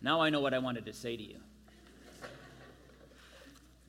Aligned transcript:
Now 0.00 0.20
I 0.20 0.30
know 0.30 0.40
what 0.40 0.54
I 0.54 0.58
wanted 0.58 0.86
to 0.86 0.92
say 0.92 1.16
to 1.16 1.22
you. 1.22 1.38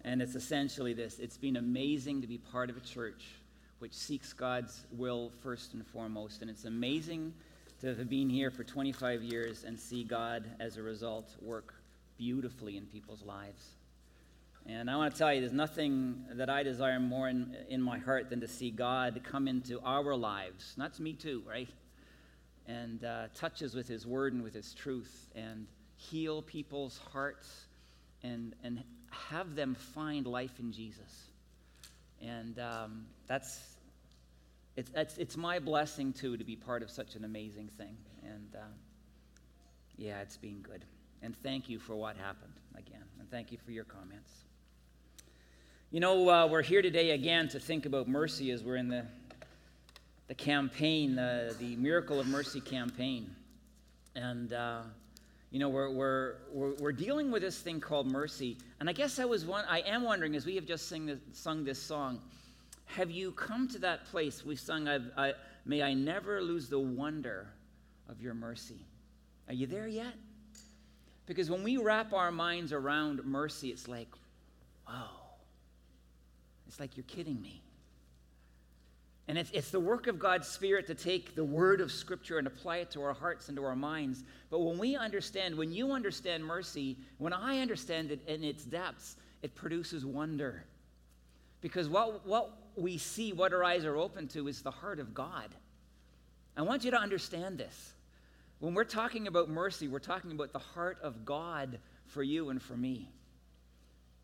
And 0.03 0.21
it's 0.21 0.35
essentially 0.35 0.93
this 0.93 1.19
it's 1.19 1.37
been 1.37 1.57
amazing 1.57 2.21
to 2.21 2.27
be 2.27 2.37
part 2.37 2.69
of 2.69 2.77
a 2.77 2.81
church 2.81 3.25
which 3.79 3.93
seeks 3.93 4.33
God's 4.33 4.85
will 4.91 5.31
first 5.41 5.73
and 5.73 5.85
foremost. 5.85 6.41
And 6.41 6.49
it's 6.49 6.65
amazing 6.65 7.33
to 7.81 7.95
have 7.95 8.09
been 8.09 8.29
here 8.29 8.51
for 8.51 8.63
25 8.63 9.23
years 9.23 9.63
and 9.63 9.79
see 9.79 10.03
God, 10.03 10.43
as 10.59 10.77
a 10.77 10.83
result, 10.83 11.35
work 11.41 11.75
beautifully 12.17 12.75
in 12.75 12.85
people's 12.87 13.23
lives. 13.23 13.75
And 14.65 14.89
I 14.89 14.97
want 14.97 15.13
to 15.13 15.17
tell 15.17 15.33
you, 15.33 15.39
there's 15.39 15.53
nothing 15.53 16.25
that 16.33 16.49
I 16.49 16.63
desire 16.63 16.99
more 16.99 17.29
in, 17.29 17.55
in 17.69 17.81
my 17.81 17.97
heart 17.97 18.29
than 18.29 18.41
to 18.41 18.47
see 18.47 18.69
God 18.69 19.21
come 19.23 19.47
into 19.47 19.79
our 19.81 20.13
lives. 20.15 20.73
And 20.75 20.83
that's 20.83 20.99
me 20.99 21.13
too, 21.13 21.41
right? 21.47 21.69
And 22.67 23.03
uh, 23.05 23.27
touch 23.33 23.63
us 23.63 23.73
with 23.73 23.87
His 23.87 24.05
word 24.05 24.33
and 24.33 24.43
with 24.43 24.53
His 24.53 24.73
truth 24.73 25.29
and 25.33 25.65
heal 25.99 26.41
people's 26.41 26.97
hearts 27.11 27.65
and, 28.23 28.55
and 28.63 28.81
have 29.11 29.53
them 29.55 29.75
find 29.75 30.25
life 30.25 30.57
in 30.59 30.71
Jesus. 30.71 31.25
And 32.21 32.57
um, 32.57 33.05
that's, 33.27 33.59
it's, 34.77 34.91
it's, 34.95 35.17
it's 35.17 35.37
my 35.37 35.59
blessing, 35.59 36.13
too, 36.13 36.37
to 36.37 36.43
be 36.43 36.55
part 36.55 36.83
of 36.83 36.89
such 36.89 37.15
an 37.15 37.25
amazing 37.25 37.69
thing. 37.77 37.97
And 38.23 38.55
uh, 38.55 38.65
yeah, 39.97 40.21
it's 40.21 40.37
been 40.37 40.61
good. 40.61 40.85
And 41.21 41.35
thank 41.43 41.69
you 41.69 41.79
for 41.79 41.95
what 41.95 42.15
happened 42.15 42.53
again. 42.77 43.03
And 43.19 43.29
thank 43.29 43.51
you 43.51 43.57
for 43.65 43.71
your 43.71 43.83
comments. 43.83 44.31
You 45.91 45.99
know, 45.99 46.29
uh, 46.29 46.47
we're 46.47 46.61
here 46.61 46.81
today 46.81 47.11
again 47.11 47.49
to 47.49 47.59
think 47.59 47.85
about 47.85 48.07
mercy 48.07 48.51
as 48.51 48.63
we're 48.63 48.77
in 48.77 48.87
the, 48.87 49.05
the 50.29 50.35
campaign, 50.35 51.19
uh, 51.19 51.51
the 51.59 51.75
Miracle 51.75 52.21
of 52.21 52.27
Mercy 52.27 52.61
campaign. 52.61 53.35
And, 54.15 54.53
uh, 54.53 54.81
you 55.51 55.59
know, 55.59 55.69
we're, 55.69 55.89
we're, 55.89 56.35
we're, 56.51 56.73
we're, 56.75 56.91
dealing 56.91 57.31
with 57.31 57.41
this 57.41 57.57
thing 57.59 57.79
called 57.79 58.11
mercy. 58.11 58.57
And 58.79 58.89
I 58.89 58.93
guess 58.93 59.17
I, 59.17 59.25
was 59.25 59.45
one, 59.45 59.65
I 59.67 59.79
am 59.79 60.03
wondering, 60.03 60.35
as 60.35 60.45
we 60.45 60.55
have 60.55 60.65
just 60.65 60.87
this, 60.89 61.19
sung 61.33 61.63
this 61.63 61.81
song, 61.81 62.19
have 62.85 63.09
you 63.09 63.31
come 63.31 63.67
to 63.69 63.79
that 63.79 64.05
place? 64.05 64.45
we've 64.45 64.59
sung, 64.59 64.87
I, 64.87 65.33
May 65.65 65.83
I 65.83 65.93
never 65.93 66.41
lose 66.41 66.69
the 66.69 66.79
wonder 66.79 67.47
of 68.09 68.21
your 68.21 68.33
mercy. 68.33 68.85
Are 69.47 69.53
you 69.53 69.67
there 69.67 69.87
yet? 69.87 70.13
Because 71.25 71.49
when 71.49 71.63
we 71.63 71.77
wrap 71.77 72.13
our 72.13 72.31
minds 72.31 72.73
around 72.73 73.23
mercy, 73.23 73.69
it's 73.69 73.87
like, 73.87 74.07
wow, 74.87 75.09
it's 76.67 76.79
like 76.79 76.97
you're 76.97 77.03
kidding 77.03 77.39
me. 77.39 77.61
And 79.29 79.37
it's, 79.37 79.51
it's 79.51 79.69
the 79.69 79.79
work 79.79 80.07
of 80.07 80.17
God's 80.17 80.47
Spirit 80.47 80.87
to 80.87 80.95
take 80.95 81.35
the 81.35 81.43
word 81.43 81.81
of 81.81 81.91
Scripture 81.91 82.39
and 82.39 82.47
apply 82.47 82.77
it 82.77 82.89
to 82.91 83.03
our 83.03 83.13
hearts 83.13 83.47
and 83.47 83.55
to 83.57 83.63
our 83.63 83.75
minds. 83.75 84.23
But 84.49 84.61
when 84.61 84.79
we 84.79 84.95
understand, 84.95 85.55
when 85.55 85.71
you 85.71 85.91
understand 85.91 86.43
mercy, 86.43 86.97
when 87.19 87.31
I 87.31 87.59
understand 87.59 88.09
it 88.09 88.27
in 88.27 88.43
its 88.43 88.65
depths, 88.65 89.17
it 89.43 89.53
produces 89.53 90.03
wonder. 90.03 90.65
Because 91.61 91.87
what, 91.87 92.25
what 92.25 92.57
we 92.75 92.97
see, 92.97 93.31
what 93.31 93.53
our 93.53 93.63
eyes 93.63 93.85
are 93.85 93.97
open 93.97 94.27
to, 94.29 94.47
is 94.47 94.63
the 94.63 94.71
heart 94.71 94.99
of 94.99 95.13
God. 95.13 95.53
I 96.57 96.63
want 96.63 96.83
you 96.83 96.89
to 96.89 96.99
understand 96.99 97.59
this. 97.59 97.93
When 98.57 98.73
we're 98.73 98.83
talking 98.83 99.27
about 99.27 99.47
mercy, 99.47 99.87
we're 99.87 99.99
talking 99.99 100.31
about 100.31 100.53
the 100.53 100.59
heart 100.59 100.97
of 101.03 101.23
God 101.23 101.77
for 102.07 102.23
you 102.23 102.49
and 102.49 102.59
for 102.59 102.75
me. 102.75 103.11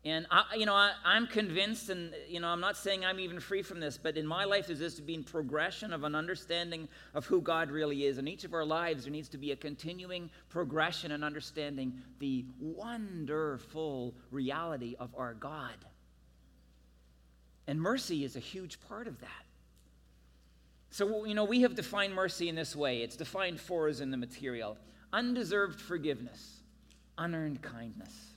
And 0.06 0.24
I, 0.30 0.54
you 0.56 0.66
know, 0.66 0.74
I, 0.74 0.92
am 1.04 1.26
convinced, 1.26 1.90
and 1.90 2.14
you 2.28 2.38
know, 2.38 2.46
I'm 2.46 2.60
not 2.60 2.76
saying 2.76 3.04
I'm 3.04 3.18
even 3.18 3.40
free 3.40 3.60
from 3.60 3.80
this, 3.80 3.98
but 3.98 4.16
in 4.16 4.24
my 4.24 4.44
life, 4.44 4.68
there's 4.68 4.78
this 4.78 5.00
been 5.00 5.24
progression 5.24 5.92
of 5.92 6.04
an 6.04 6.14
understanding 6.14 6.86
of 7.12 7.26
who 7.26 7.40
God 7.40 7.72
really 7.72 8.04
is. 8.04 8.16
In 8.16 8.28
each 8.28 8.44
of 8.44 8.54
our 8.54 8.64
lives, 8.64 9.02
there 9.02 9.12
needs 9.12 9.28
to 9.30 9.36
be 9.36 9.50
a 9.50 9.56
continuing 9.56 10.30
progression 10.48 11.10
and 11.10 11.24
understanding 11.24 11.92
the 12.20 12.44
wonderful 12.60 14.14
reality 14.30 14.94
of 15.00 15.12
our 15.18 15.34
God. 15.34 15.74
And 17.66 17.82
mercy 17.82 18.24
is 18.24 18.36
a 18.36 18.40
huge 18.40 18.78
part 18.82 19.08
of 19.08 19.20
that. 19.22 19.44
So, 20.90 21.24
you 21.24 21.34
know, 21.34 21.42
we 21.42 21.62
have 21.62 21.74
defined 21.74 22.14
mercy 22.14 22.48
in 22.48 22.54
this 22.54 22.76
way. 22.76 23.02
It's 23.02 23.16
defined 23.16 23.58
for 23.58 23.88
us 23.88 23.98
in 23.98 24.12
the 24.12 24.16
material 24.16 24.78
undeserved 25.12 25.80
forgiveness, 25.80 26.60
unearned 27.18 27.60
kindness 27.60 28.35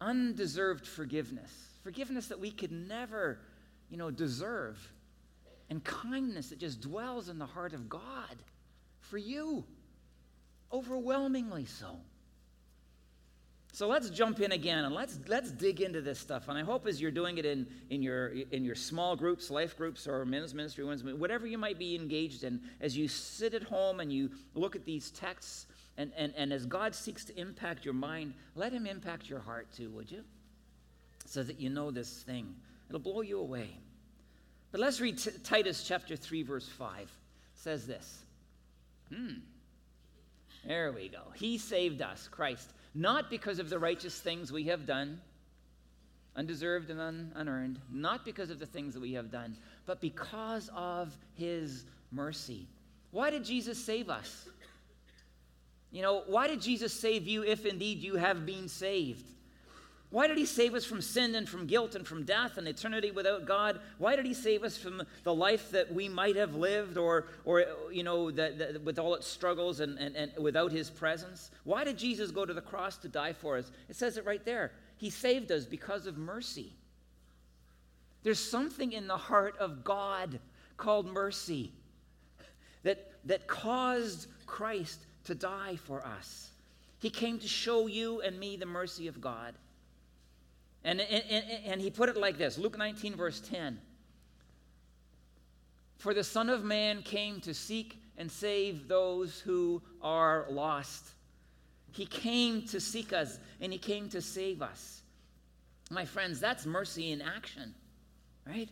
undeserved 0.00 0.86
forgiveness, 0.86 1.50
forgiveness 1.82 2.28
that 2.28 2.40
we 2.40 2.50
could 2.50 2.72
never, 2.72 3.38
you 3.90 3.96
know, 3.96 4.10
deserve, 4.10 4.78
and 5.70 5.82
kindness 5.84 6.48
that 6.50 6.58
just 6.58 6.80
dwells 6.80 7.28
in 7.28 7.38
the 7.38 7.46
heart 7.46 7.72
of 7.72 7.88
God 7.88 8.36
for 9.00 9.18
you, 9.18 9.64
overwhelmingly 10.72 11.66
so. 11.66 11.96
So 13.72 13.86
let's 13.86 14.10
jump 14.10 14.40
in 14.40 14.52
again 14.52 14.84
and 14.84 14.94
let's 14.94 15.18
let's 15.28 15.50
dig 15.50 15.80
into 15.80 16.00
this 16.00 16.18
stuff. 16.18 16.48
And 16.48 16.58
I 16.58 16.62
hope 16.62 16.86
as 16.86 17.00
you're 17.00 17.10
doing 17.10 17.38
it 17.38 17.44
in, 17.44 17.66
in 17.90 18.02
your 18.02 18.28
in 18.28 18.64
your 18.64 18.74
small 18.74 19.14
groups, 19.14 19.50
life 19.50 19.76
groups, 19.76 20.06
or 20.08 20.24
men's 20.24 20.54
ministry, 20.54 20.84
women's 20.84 21.04
whatever 21.04 21.46
you 21.46 21.58
might 21.58 21.78
be 21.78 21.94
engaged 21.94 22.44
in, 22.44 22.60
as 22.80 22.96
you 22.96 23.08
sit 23.08 23.54
at 23.54 23.62
home 23.62 24.00
and 24.00 24.12
you 24.12 24.30
look 24.54 24.74
at 24.74 24.84
these 24.84 25.10
texts 25.10 25.66
and, 25.98 26.12
and, 26.16 26.32
and 26.36 26.52
as 26.52 26.64
God 26.64 26.94
seeks 26.94 27.24
to 27.24 27.38
impact 27.38 27.84
your 27.84 27.92
mind, 27.92 28.32
let 28.54 28.72
Him 28.72 28.86
impact 28.86 29.28
your 29.28 29.40
heart 29.40 29.66
too, 29.76 29.90
would 29.90 30.10
you? 30.10 30.22
So 31.26 31.42
that 31.42 31.60
you 31.60 31.68
know 31.68 31.90
this 31.90 32.22
thing. 32.22 32.54
It'll 32.88 33.00
blow 33.00 33.20
you 33.20 33.40
away. 33.40 33.68
But 34.70 34.80
let's 34.80 35.00
read 35.00 35.18
T- 35.18 35.32
Titus 35.42 35.82
chapter 35.82 36.14
3, 36.14 36.44
verse 36.44 36.68
5. 36.68 37.00
It 37.00 37.08
says 37.54 37.86
this. 37.86 38.20
Hmm. 39.12 39.40
There 40.64 40.92
we 40.92 41.08
go. 41.08 41.22
He 41.34 41.58
saved 41.58 42.00
us, 42.00 42.28
Christ, 42.30 42.72
not 42.94 43.28
because 43.28 43.58
of 43.58 43.68
the 43.68 43.78
righteous 43.78 44.20
things 44.20 44.52
we 44.52 44.64
have 44.64 44.86
done, 44.86 45.20
undeserved 46.36 46.90
and 46.90 47.00
un- 47.00 47.32
unearned, 47.34 47.80
not 47.90 48.24
because 48.24 48.50
of 48.50 48.60
the 48.60 48.66
things 48.66 48.94
that 48.94 49.00
we 49.00 49.14
have 49.14 49.32
done, 49.32 49.56
but 49.84 50.00
because 50.00 50.70
of 50.76 51.12
His 51.34 51.84
mercy. 52.12 52.68
Why 53.10 53.30
did 53.30 53.44
Jesus 53.44 53.82
save 53.82 54.08
us? 54.10 54.46
You 55.90 56.02
know, 56.02 56.22
why 56.26 56.48
did 56.48 56.60
Jesus 56.60 56.92
save 56.92 57.26
you 57.26 57.44
if 57.44 57.64
indeed 57.64 58.02
you 58.02 58.16
have 58.16 58.44
been 58.44 58.68
saved? 58.68 59.24
Why 60.10 60.26
did 60.26 60.38
he 60.38 60.46
save 60.46 60.74
us 60.74 60.86
from 60.86 61.02
sin 61.02 61.34
and 61.34 61.46
from 61.46 61.66
guilt 61.66 61.94
and 61.94 62.06
from 62.06 62.24
death 62.24 62.56
and 62.56 62.66
eternity 62.66 63.10
without 63.10 63.44
God? 63.44 63.78
Why 63.98 64.16
did 64.16 64.24
he 64.24 64.32
save 64.32 64.64
us 64.64 64.78
from 64.78 65.02
the 65.22 65.34
life 65.34 65.70
that 65.72 65.92
we 65.92 66.08
might 66.08 66.36
have 66.36 66.54
lived 66.54 66.96
or, 66.96 67.26
or 67.44 67.66
you 67.92 68.02
know, 68.02 68.30
the, 68.30 68.80
with 68.82 68.98
all 68.98 69.14
its 69.14 69.26
struggles 69.26 69.80
and, 69.80 69.98
and, 69.98 70.16
and 70.16 70.32
without 70.38 70.72
his 70.72 70.88
presence? 70.88 71.50
Why 71.64 71.84
did 71.84 71.98
Jesus 71.98 72.30
go 72.30 72.46
to 72.46 72.54
the 72.54 72.62
cross 72.62 72.96
to 72.98 73.08
die 73.08 73.34
for 73.34 73.58
us? 73.58 73.70
It 73.90 73.96
says 73.96 74.16
it 74.16 74.24
right 74.24 74.44
there. 74.46 74.72
He 74.96 75.10
saved 75.10 75.52
us 75.52 75.66
because 75.66 76.06
of 76.06 76.16
mercy. 76.16 76.72
There's 78.22 78.40
something 78.40 78.92
in 78.92 79.08
the 79.08 79.16
heart 79.16 79.56
of 79.58 79.84
God 79.84 80.40
called 80.78 81.06
mercy 81.06 81.72
that, 82.82 83.10
that 83.26 83.46
caused 83.46 84.26
Christ 84.46 85.00
to 85.28 85.34
die 85.34 85.76
for 85.76 86.04
us. 86.04 86.50
He 87.00 87.10
came 87.10 87.38
to 87.38 87.46
show 87.46 87.86
you 87.86 88.22
and 88.22 88.38
me 88.40 88.56
the 88.56 88.66
mercy 88.66 89.08
of 89.08 89.20
God. 89.20 89.54
And, 90.84 91.00
and, 91.00 91.44
and, 91.66 91.80
he 91.80 91.90
put 91.90 92.08
it 92.08 92.16
like 92.16 92.38
this 92.38 92.56
Luke 92.56 92.78
19, 92.78 93.14
verse 93.14 93.40
10. 93.40 93.78
For 95.98 96.14
the 96.14 96.24
Son 96.24 96.48
of 96.48 96.64
Man 96.64 97.02
came 97.02 97.40
to 97.42 97.52
seek 97.52 98.00
and 98.16 98.30
save 98.30 98.88
those 98.88 99.38
who 99.38 99.82
are 100.00 100.46
lost. 100.48 101.04
He 101.92 102.06
came 102.06 102.62
to 102.68 102.80
seek 102.80 103.12
us 103.12 103.38
and 103.60 103.70
he 103.70 103.78
came 103.78 104.08
to 104.10 104.22
save 104.22 104.62
us. 104.62 105.02
My 105.90 106.06
friends, 106.06 106.40
that's 106.40 106.64
mercy 106.64 107.12
in 107.12 107.20
action, 107.20 107.74
right? 108.46 108.68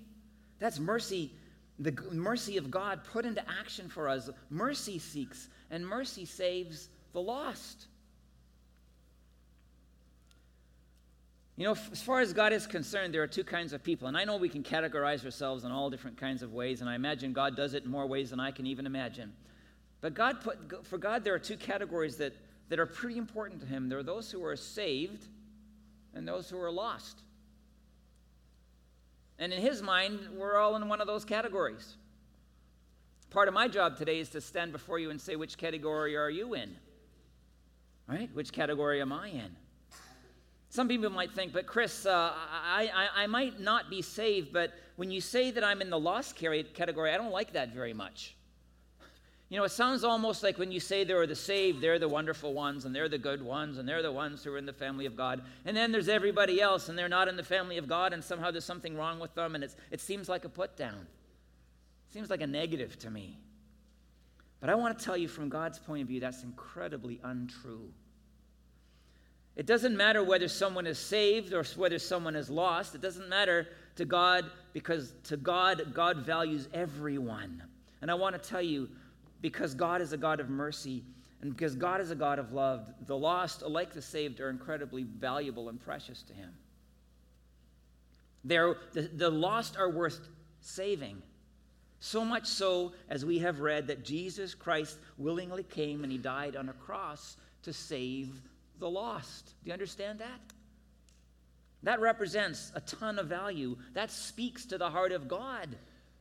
That's 0.59 0.79
mercy, 0.79 1.33
the 1.79 1.93
mercy 2.13 2.57
of 2.57 2.71
God 2.71 3.01
put 3.13 3.27
into 3.27 3.43
action 3.61 3.89
for 3.89 4.09
us. 4.09 4.31
Mercy 4.49 4.99
seeks 4.99 5.49
and 5.71 5.87
mercy 5.87 6.25
saves 6.25 6.89
the 7.13 7.21
lost. 7.21 7.87
You 11.57 11.65
know, 11.65 11.77
as 11.91 12.03
far 12.03 12.21
as 12.21 12.35
God 12.35 12.53
is 12.53 12.67
concerned, 12.67 13.15
there 13.15 13.23
are 13.23 13.27
two 13.27 13.45
kinds 13.45 13.73
of 13.73 13.83
people. 13.83 14.09
And 14.09 14.17
I 14.17 14.25
know 14.25 14.37
we 14.37 14.51
can 14.51 14.63
categorize 14.63 15.25
ourselves 15.25 15.65
in 15.65 15.73
all 15.73 15.89
different 15.89 16.19
kinds 16.19 16.43
of 16.43 16.53
ways, 16.53 16.83
and 16.83 16.91
I 16.91 16.95
imagine 16.95 17.33
God 17.33 17.57
does 17.57 17.73
it 17.73 17.85
in 17.85 17.91
more 17.91 18.07
ways 18.07 18.31
than 18.31 18.41
I 18.41 18.51
can 18.51 18.67
even 18.67 18.85
imagine. 18.85 19.33
But 20.03 20.13
God 20.13 20.43
put, 20.43 20.87
for 20.87 20.99
God, 20.99 21.25
there 21.25 21.33
are 21.35 21.39
two 21.39 21.57
categories 21.57 22.17
that, 22.19 22.35
that 22.69 22.79
are 22.79 22.87
pretty 22.87 23.17
important 23.17 23.61
to 23.63 23.67
Him. 23.67 23.89
There 23.89 23.99
are 23.99 24.03
those 24.03 24.31
who 24.31 24.45
are 24.45 24.57
saved 24.57 25.27
and 26.15 26.29
those 26.29 26.51
who 26.51 26.61
are 26.61 26.71
lost. 26.71 27.21
And 29.39 29.51
in 29.51 29.61
His 29.63 29.81
mind, 29.81 30.21
we're 30.37 30.59
all 30.59 30.77
in 30.77 30.87
one 30.89 31.01
of 31.01 31.07
those 31.07 31.25
categories. 31.25 31.97
Part 33.37 33.49
of 33.49 33.53
my 33.55 33.69
job 33.69 33.99
today 33.99 34.19
is 34.19 34.31
to 34.31 34.41
stand 34.41 34.73
before 34.73 34.99
you 34.99 35.11
and 35.11 35.21
say, 35.21 35.37
which 35.37 35.59
category 35.59 36.17
are 36.17 36.31
you 36.31 36.55
in? 36.55 36.75
Right? 38.09 38.31
Which 38.33 38.51
category 38.51 39.03
am 39.03 39.13
I 39.13 39.29
in? 39.29 39.55
Some 40.71 40.89
people 40.89 41.11
might 41.11 41.35
think, 41.35 41.53
but 41.53 41.67
Chris, 41.67 42.07
uh, 42.07 42.33
I, 42.33 42.91
I, 42.95 43.25
I 43.25 43.27
might 43.27 43.61
not 43.61 43.91
be 43.91 44.01
saved, 44.01 44.55
but 44.55 44.73
when 44.97 45.11
you 45.11 45.21
say 45.21 45.51
that 45.51 45.63
I'm 45.63 45.83
in 45.83 45.91
the 45.91 45.99
lost 45.99 46.35
category, 46.35 47.13
I 47.13 47.19
don't 47.19 47.31
like 47.31 47.53
that 47.53 47.75
very 47.75 47.93
much. 47.93 48.35
You 49.51 49.59
know, 49.59 49.65
it 49.65 49.73
sounds 49.73 50.03
almost 50.03 50.43
like 50.43 50.57
when 50.57 50.73
you 50.73 50.81
say 50.81 51.05
they're 51.05 51.27
the 51.27 51.37
saved, 51.37 51.83
they're 51.83 51.99
the 51.99 52.09
wonderful 52.09 52.55
ones, 52.55 52.87
and 52.87 52.97
they're 52.97 53.11
the 53.11 53.19
good 53.19 53.43
ones, 53.43 53.77
and 53.77 53.87
they're 53.87 54.01
the 54.03 54.11
ones 54.11 54.45
who 54.45 54.55
are 54.55 54.59
in 54.59 54.65
the 54.65 54.73
family 54.73 55.05
of 55.05 55.15
God. 55.15 55.43
And 55.67 55.77
then 55.77 55.93
there's 55.93 56.09
everybody 56.09 56.63
else, 56.63 56.89
and 56.89 56.99
they're 56.99 57.07
not 57.07 57.29
in 57.29 57.37
the 57.37 57.45
family 57.45 57.77
of 57.77 57.87
God, 57.87 58.15
and 58.15 58.25
somehow 58.25 58.51
there's 58.51 58.65
something 58.65 58.97
wrong 58.97 59.21
with 59.21 59.35
them, 59.35 59.55
and 59.55 59.63
it's, 59.63 59.77
it 59.91 60.01
seems 60.01 60.27
like 60.27 60.47
a 60.47 60.49
put 60.49 60.75
down. 60.75 61.07
Seems 62.17 62.31
like 62.31 62.41
a 62.41 62.47
negative 62.47 62.99
to 63.01 63.11
me. 63.11 63.39
But 64.59 64.71
I 64.71 64.75
want 64.75 64.99
to 64.99 65.05
tell 65.05 65.19
you 65.19 65.29
from 65.29 65.51
God's 65.51 65.79
point 65.79 66.01
of 66.01 66.09
view, 66.09 66.19
that's 66.19 66.45
incredibly 66.45 67.21
untrue. 67.23 67.93
It 69.55 69.67
doesn't 69.67 69.95
matter 69.95 70.25
whether 70.25 70.49
someone 70.49 70.87
is 70.87 70.99
saved 70.99 71.53
or 71.53 71.63
whether 71.77 71.99
someone 71.99 72.35
is 72.35 72.49
lost. 72.49 72.95
It 72.95 73.03
doesn't 73.03 73.29
matter 73.29 73.69
to 73.97 74.07
God 74.07 74.47
because 74.73 75.13
to 75.25 75.37
God, 75.37 75.93
God 75.93 76.25
values 76.25 76.71
everyone. 76.73 77.63
And 78.01 78.11
I 78.11 78.15
want 78.15 78.43
to 78.43 78.49
tell 78.49 78.63
you, 78.63 78.89
because 79.43 79.75
God 79.75 80.01
is 80.01 80.15
a 80.15 80.17
God 80.17 80.41
of 80.41 80.49
mercy 80.49 81.05
and 81.43 81.55
because 81.55 81.77
God 81.77 82.01
is 82.01 82.11
a 82.13 82.17
God 82.17 82.39
of 82.39 82.51
love, 82.51 82.91
the 83.07 83.19
lost, 83.19 83.61
like 83.61 83.93
the 83.93 84.01
saved, 84.01 84.41
are 84.41 84.49
incredibly 84.49 85.03
valuable 85.03 85.69
and 85.69 85.79
precious 85.79 86.23
to 86.23 86.33
Him. 86.33 86.49
The, 88.43 88.75
the 89.15 89.29
lost 89.29 89.77
are 89.77 89.91
worth 89.91 90.27
saving. 90.63 91.21
So 92.01 92.25
much 92.25 92.47
so, 92.47 92.93
as 93.09 93.25
we 93.25 93.39
have 93.39 93.61
read, 93.61 93.87
that 93.87 94.05
Jesus 94.05 94.55
Christ 94.55 94.99
willingly 95.17 95.63
came 95.63 96.03
and 96.03 96.13
He 96.13 96.19
died 96.19 96.57
on 96.57 96.69
a 96.69 96.75
cross 96.75 97.37
to 97.63 97.73
save 97.73 98.41
the 98.79 98.89
lost. 98.89 99.47
Do 99.47 99.69
you 99.69 99.73
understand 99.73 100.19
that? 100.19 100.41
That 101.83 102.01
represents 102.01 102.73
a 102.75 102.81
ton 102.81 103.19
of 103.19 103.29
value. 103.29 103.77
That 103.95 104.11
speaks 104.11 104.67
to 104.67 104.79
the 104.79 104.91
heart 104.91 105.13
of 105.13 105.29
God 105.29 105.69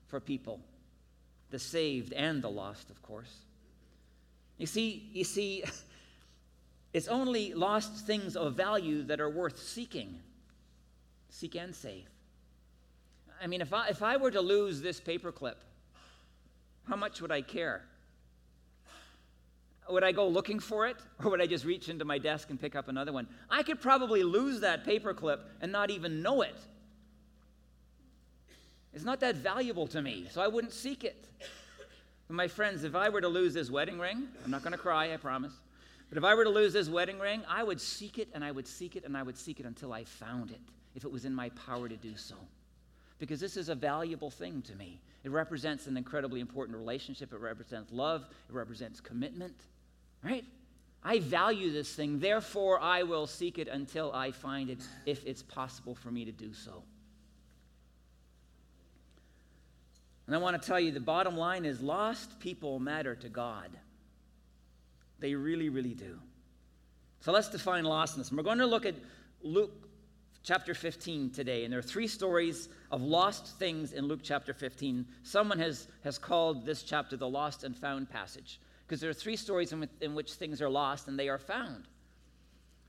for 0.08 0.20
people 0.20 0.60
the 1.52 1.60
saved 1.60 2.12
and 2.12 2.42
the 2.42 2.50
lost, 2.50 2.90
of 2.90 3.02
course. 3.02 3.34
You 4.58 4.66
see, 4.66 5.10
you 5.14 5.24
see, 5.24 5.64
it's 6.94 7.08
only 7.08 7.54
lost 7.54 8.06
things 8.06 8.36
of 8.36 8.56
value 8.56 9.04
that 9.04 9.22
are 9.22 9.30
worth 9.30 9.60
seeking. 9.60 10.20
Seek 11.30 11.56
and 11.56 11.76
save. 11.76 12.10
I 13.42 13.48
mean, 13.48 13.62
if 13.62 13.74
I, 13.74 13.88
if 13.90 14.02
I 14.02 14.18
were 14.18 14.32
to 14.32 14.42
lose 14.42 14.82
this 14.82 15.00
paperclip, 15.00 15.56
how 16.88 16.96
much 16.96 17.22
would 17.22 17.32
I 17.32 17.42
care? 17.42 17.84
Would 19.90 20.04
I 20.04 20.12
go 20.12 20.28
looking 20.28 20.60
for 20.60 20.88
it, 20.88 20.98
or 21.24 21.30
would 21.32 21.42
I 21.42 21.48
just 21.48 21.64
reach 21.64 21.90
into 21.90 22.06
my 22.06 22.18
desk 22.18 22.50
and 22.50 22.60
pick 22.60 22.76
up 22.76 22.88
another 22.88 23.14
one? 23.14 23.28
I 23.50 23.62
could 23.64 23.82
probably 23.82 24.24
lose 24.24 24.62
that 24.62 24.84
paperclip 24.84 25.40
and 25.62 25.72
not 25.72 25.92
even 25.92 26.22
know 26.22 26.42
it. 26.42 26.56
It's 28.94 29.04
not 29.04 29.20
that 29.20 29.36
valuable 29.36 29.88
to 29.88 30.02
me, 30.02 30.28
so 30.32 30.42
I 30.42 30.48
wouldn't 30.48 30.74
seek 30.74 31.04
it. 31.04 31.28
But 32.28 32.34
my 32.34 32.48
friends, 32.48 32.84
if 32.84 32.96
I 32.96 33.10
were 33.10 33.22
to 33.22 33.28
lose 33.28 33.54
this 33.54 33.70
wedding 33.70 34.00
ring, 34.00 34.28
I'm 34.44 34.50
not 34.50 34.64
going 34.64 34.72
to 34.72 34.78
cry, 34.78 35.14
I 35.14 35.18
promise. 35.18 35.54
But 36.10 36.18
if 36.18 36.24
I 36.24 36.34
were 36.34 36.46
to 36.46 36.50
lose 36.50 36.74
this 36.74 36.88
wedding 36.88 37.20
ring, 37.20 37.44
I 37.48 37.64
would 37.64 37.82
seek 37.82 38.18
it 38.18 38.30
and 38.34 38.44
I 38.44 38.52
would 38.52 38.68
seek 38.68 38.96
it 38.96 39.04
and 39.04 39.18
I 39.18 39.24
would 39.24 39.38
seek 39.38 39.60
it 39.60 39.66
until 39.66 39.92
I 39.92 40.04
found 40.04 40.52
it, 40.52 40.62
if 40.96 41.04
it 41.04 41.12
was 41.12 41.26
in 41.26 41.34
my 41.34 41.50
power 41.50 41.90
to 41.90 41.98
do 41.98 42.16
so. 42.16 42.36
Because 43.18 43.40
this 43.40 43.58
is 43.58 43.70
a 43.70 43.76
valuable 43.76 44.30
thing 44.30 44.62
to 44.64 44.76
me. 44.76 45.00
It 45.24 45.32
represents 45.32 45.88
an 45.88 45.98
incredibly 45.98 46.40
important 46.40 46.78
relationship, 46.78 47.34
it 47.34 47.40
represents 47.40 47.92
love, 47.92 48.22
it 48.50 48.54
represents 48.54 49.00
commitment, 49.00 49.56
right? 50.24 50.46
I 51.04 51.20
value 51.20 51.72
this 51.72 51.94
thing, 51.94 52.20
therefore 52.20 52.80
I 52.80 53.04
will 53.04 53.26
seek 53.26 53.58
it 53.58 53.68
until 53.68 54.12
I 54.14 54.32
find 54.32 54.70
it, 54.70 54.80
if 55.06 55.26
it's 55.26 55.42
possible 55.42 55.96
for 55.96 56.12
me 56.12 56.26
to 56.26 56.32
do 56.32 56.54
so. 56.54 56.84
And 60.28 60.36
I 60.36 60.40
want 60.40 60.60
to 60.60 60.68
tell 60.68 60.80
you 60.80 60.92
the 60.92 61.00
bottom 61.00 61.38
line 61.38 61.66
is 61.66 61.82
lost 61.82 62.40
people 62.40 62.80
matter 62.80 63.16
to 63.16 63.30
God. 63.30 63.70
They 65.20 65.36
really, 65.36 65.70
really 65.70 65.94
do. 65.94 66.20
So 67.22 67.32
let's 67.32 67.50
define 67.50 67.84
lostness. 67.84 68.30
And 68.30 68.38
we're 68.38 68.44
going 68.44 68.58
to 68.58 68.66
look 68.66 68.86
at 68.86 68.96
Luke 69.42 69.85
chapter 70.46 70.76
15 70.76 71.32
today. 71.32 71.64
And 71.64 71.74
there 71.74 71.80
are 71.80 71.84
three 71.84 72.08
stories 72.08 72.70
of 72.92 73.02
lost 73.02 73.58
things 73.58 73.94
in 73.94 74.08
Luke 74.08 74.20
chapter 74.22 74.54
15. 74.54 75.06
Someone 75.24 75.58
has, 75.60 75.88
has 76.04 76.20
called 76.20 76.66
this 76.66 76.84
chapter 76.84 77.18
the 77.18 77.28
lost 77.28 77.64
and 77.64 77.76
found 77.76 78.10
passage 78.10 78.60
because 78.86 79.02
there 79.02 79.10
are 79.10 79.14
three 79.14 79.36
stories 79.36 79.74
in, 79.74 79.90
in 80.02 80.14
which 80.14 80.34
things 80.34 80.62
are 80.62 80.70
lost 80.70 81.08
and 81.08 81.18
they 81.20 81.30
are 81.30 81.40
found. 81.40 81.88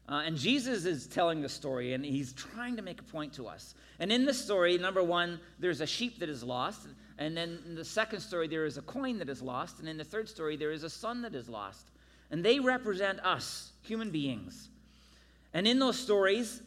Uh, 0.09 0.23
and 0.25 0.37
Jesus 0.37 0.85
is 0.85 1.09
telling 1.09 1.43
the 1.43 1.49
story, 1.49 1.93
and 1.93 2.05
he's 2.05 2.33
trying 2.35 2.77
to 2.77 2.83
make 2.83 3.01
a 3.01 3.05
point 3.05 3.33
to 3.33 3.49
us. 3.49 3.75
And 3.99 4.13
in 4.13 4.25
this 4.25 4.41
story, 4.41 4.79
number 4.79 5.03
one, 5.03 5.41
there's 5.59 5.81
a 5.81 5.87
sheep 5.87 6.21
that 6.21 6.29
is 6.29 6.45
lost. 6.45 6.87
And 7.19 7.37
then 7.37 7.59
in 7.67 7.75
the 7.75 7.85
second 7.85 8.21
story, 8.21 8.47
there 8.47 8.67
is 8.67 8.79
a 8.79 8.83
coin 8.83 9.19
that 9.19 9.29
is 9.29 9.43
lost. 9.43 9.81
And 9.81 9.89
in 9.89 9.97
the 9.97 10.05
third 10.05 10.29
story, 10.29 10.57
there 10.57 10.71
is 10.71 10.85
a 10.85 10.91
son 10.91 11.23
that 11.23 11.35
is 11.35 11.49
lost. 11.49 11.91
And 12.31 12.45
they 12.45 12.61
represent 12.61 13.19
us, 13.25 13.73
human 13.83 14.11
beings. 14.11 14.69
And 15.53 15.67
in 15.67 15.81
those 15.81 15.99
stories, 15.99 16.63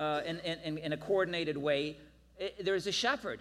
uh, 0.00 0.22
in, 0.24 0.38
in, 0.40 0.78
in, 0.78 0.92
a 0.92 0.96
coordinated 0.96 1.56
way, 1.56 1.96
it, 2.38 2.64
there 2.64 2.74
is 2.74 2.86
a 2.86 2.92
shepherd. 2.92 3.40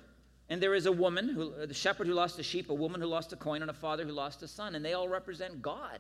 And 0.50 0.62
there 0.62 0.74
is 0.74 0.88
a 0.88 0.92
woman, 0.92 1.30
who, 1.30 1.66
the 1.66 1.74
shepherd 1.74 2.08
who 2.08 2.14
lost 2.14 2.38
a 2.40 2.44
sheep, 2.44 2.70
a 2.70 2.74
woman 2.74 3.00
who 3.00 3.08
lost 3.08 3.32
a 3.34 3.36
coin, 3.36 3.62
and 3.62 3.72
a 3.72 3.74
father 3.74 4.04
who 4.04 4.12
lost 4.12 4.44
a 4.44 4.48
son. 4.48 4.76
And 4.76 4.84
they 4.84 4.94
all 4.94 5.08
represent 5.08 5.62
God. 5.62 6.00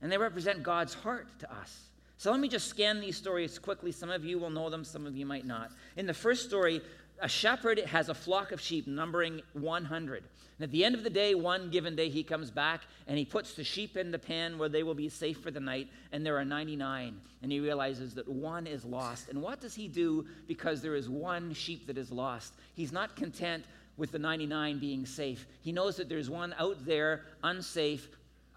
And 0.00 0.10
they 0.10 0.18
represent 0.18 0.62
God's 0.62 0.94
heart 0.94 1.28
to 1.40 1.52
us. 1.54 1.90
So 2.16 2.30
let 2.30 2.40
me 2.40 2.48
just 2.48 2.68
scan 2.68 3.00
these 3.00 3.16
stories 3.16 3.58
quickly. 3.58 3.92
Some 3.92 4.10
of 4.10 4.24
you 4.24 4.38
will 4.38 4.50
know 4.50 4.70
them, 4.70 4.84
some 4.84 5.06
of 5.06 5.16
you 5.16 5.26
might 5.26 5.46
not. 5.46 5.70
In 5.96 6.06
the 6.06 6.14
first 6.14 6.46
story, 6.46 6.80
a 7.22 7.28
shepherd 7.28 7.78
has 7.78 8.08
a 8.08 8.14
flock 8.14 8.50
of 8.50 8.60
sheep 8.60 8.86
numbering 8.86 9.40
100. 9.52 10.24
And 10.58 10.64
at 10.64 10.72
the 10.72 10.84
end 10.84 10.96
of 10.96 11.04
the 11.04 11.10
day, 11.10 11.34
one 11.34 11.70
given 11.70 11.94
day, 11.94 12.08
he 12.08 12.24
comes 12.24 12.50
back 12.50 12.82
and 13.06 13.16
he 13.16 13.24
puts 13.24 13.54
the 13.54 13.62
sheep 13.62 13.96
in 13.96 14.10
the 14.10 14.18
pen 14.18 14.58
where 14.58 14.68
they 14.68 14.82
will 14.82 14.94
be 14.94 15.08
safe 15.08 15.40
for 15.40 15.50
the 15.50 15.60
night, 15.60 15.88
and 16.10 16.26
there 16.26 16.36
are 16.36 16.44
99. 16.44 17.20
And 17.42 17.52
he 17.52 17.60
realizes 17.60 18.12
that 18.14 18.28
one 18.28 18.66
is 18.66 18.84
lost. 18.84 19.28
And 19.28 19.40
what 19.40 19.60
does 19.60 19.74
he 19.74 19.86
do 19.86 20.26
because 20.48 20.82
there 20.82 20.96
is 20.96 21.08
one 21.08 21.54
sheep 21.54 21.86
that 21.86 21.96
is 21.96 22.10
lost? 22.10 22.54
He's 22.74 22.92
not 22.92 23.14
content 23.14 23.64
with 23.96 24.10
the 24.10 24.18
99 24.18 24.80
being 24.80 25.06
safe. 25.06 25.46
He 25.62 25.70
knows 25.70 25.96
that 25.96 26.08
there's 26.08 26.28
one 26.28 26.54
out 26.58 26.84
there, 26.84 27.22
unsafe, 27.44 28.08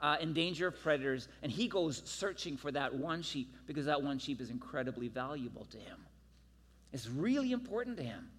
uh, 0.01 0.17
in 0.19 0.33
danger 0.33 0.67
of 0.67 0.79
predators, 0.81 1.27
and 1.41 1.51
he 1.51 1.67
goes 1.67 2.01
searching 2.05 2.57
for 2.57 2.71
that 2.71 2.93
one 2.93 3.21
sheep 3.21 3.53
because 3.65 3.85
that 3.85 4.01
one 4.01 4.19
sheep 4.19 4.41
is 4.41 4.49
incredibly 4.49 5.07
valuable 5.07 5.65
to 5.65 5.77
him. 5.77 5.97
It's 6.91 7.07
really 7.09 7.51
important 7.51 7.97
to 7.97 8.03
him. 8.03 8.29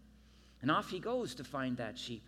And 0.63 0.71
off 0.71 0.91
he 0.91 0.99
goes 0.99 1.35
to 1.37 1.45
find 1.45 1.77
that 1.77 1.99
sheep. 1.99 2.23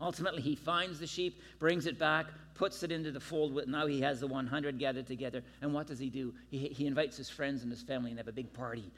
Ultimately, 0.00 0.42
he 0.42 0.54
finds 0.54 1.00
the 1.00 1.06
sheep, 1.06 1.40
brings 1.58 1.86
it 1.86 1.98
back, 1.98 2.26
puts 2.54 2.82
it 2.82 2.92
into 2.92 3.10
the 3.10 3.20
fold. 3.20 3.60
Now 3.66 3.86
he 3.86 4.00
has 4.00 4.20
the 4.20 4.26
100 4.26 4.78
gathered 4.78 5.06
together. 5.06 5.42
And 5.60 5.74
what 5.74 5.86
does 5.86 5.98
he 5.98 6.08
do? 6.08 6.34
He, 6.50 6.68
he 6.68 6.86
invites 6.86 7.16
his 7.16 7.28
friends 7.28 7.62
and 7.62 7.70
his 7.70 7.82
family 7.82 8.10
and 8.10 8.18
have 8.18 8.28
a 8.28 8.32
big 8.32 8.52
party. 8.52 8.90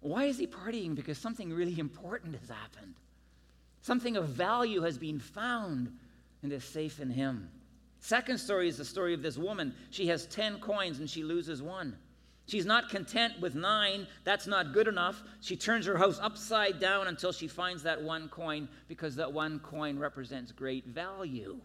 Why 0.00 0.24
is 0.24 0.38
he 0.38 0.46
partying? 0.46 0.94
Because 0.94 1.18
something 1.18 1.52
really 1.52 1.78
important 1.78 2.36
has 2.38 2.48
happened. 2.48 2.94
Something 3.82 4.16
of 4.16 4.28
value 4.28 4.82
has 4.82 4.96
been 4.96 5.18
found 5.18 5.92
and 6.42 6.52
is 6.52 6.64
safe 6.64 7.00
in 7.00 7.10
him. 7.10 7.50
Second 8.00 8.38
story 8.38 8.68
is 8.68 8.78
the 8.78 8.84
story 8.84 9.12
of 9.12 9.22
this 9.22 9.36
woman. 9.36 9.74
She 9.90 10.06
has 10.08 10.26
10 10.26 10.60
coins 10.60 11.00
and 11.00 11.08
she 11.08 11.22
loses 11.22 11.62
one. 11.62 11.96
She's 12.50 12.66
not 12.66 12.88
content 12.88 13.40
with 13.40 13.54
nine. 13.54 14.08
That's 14.24 14.48
not 14.48 14.72
good 14.72 14.88
enough. 14.88 15.22
She 15.40 15.54
turns 15.54 15.86
her 15.86 15.96
house 15.96 16.18
upside 16.20 16.80
down 16.80 17.06
until 17.06 17.30
she 17.30 17.46
finds 17.46 17.84
that 17.84 18.02
one 18.02 18.28
coin 18.28 18.68
because 18.88 19.14
that 19.16 19.32
one 19.32 19.60
coin 19.60 20.00
represents 20.00 20.50
great 20.50 20.84
value. 20.84 21.60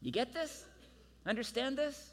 You 0.00 0.12
get 0.12 0.32
this? 0.32 0.64
Understand 1.26 1.76
this? 1.76 2.12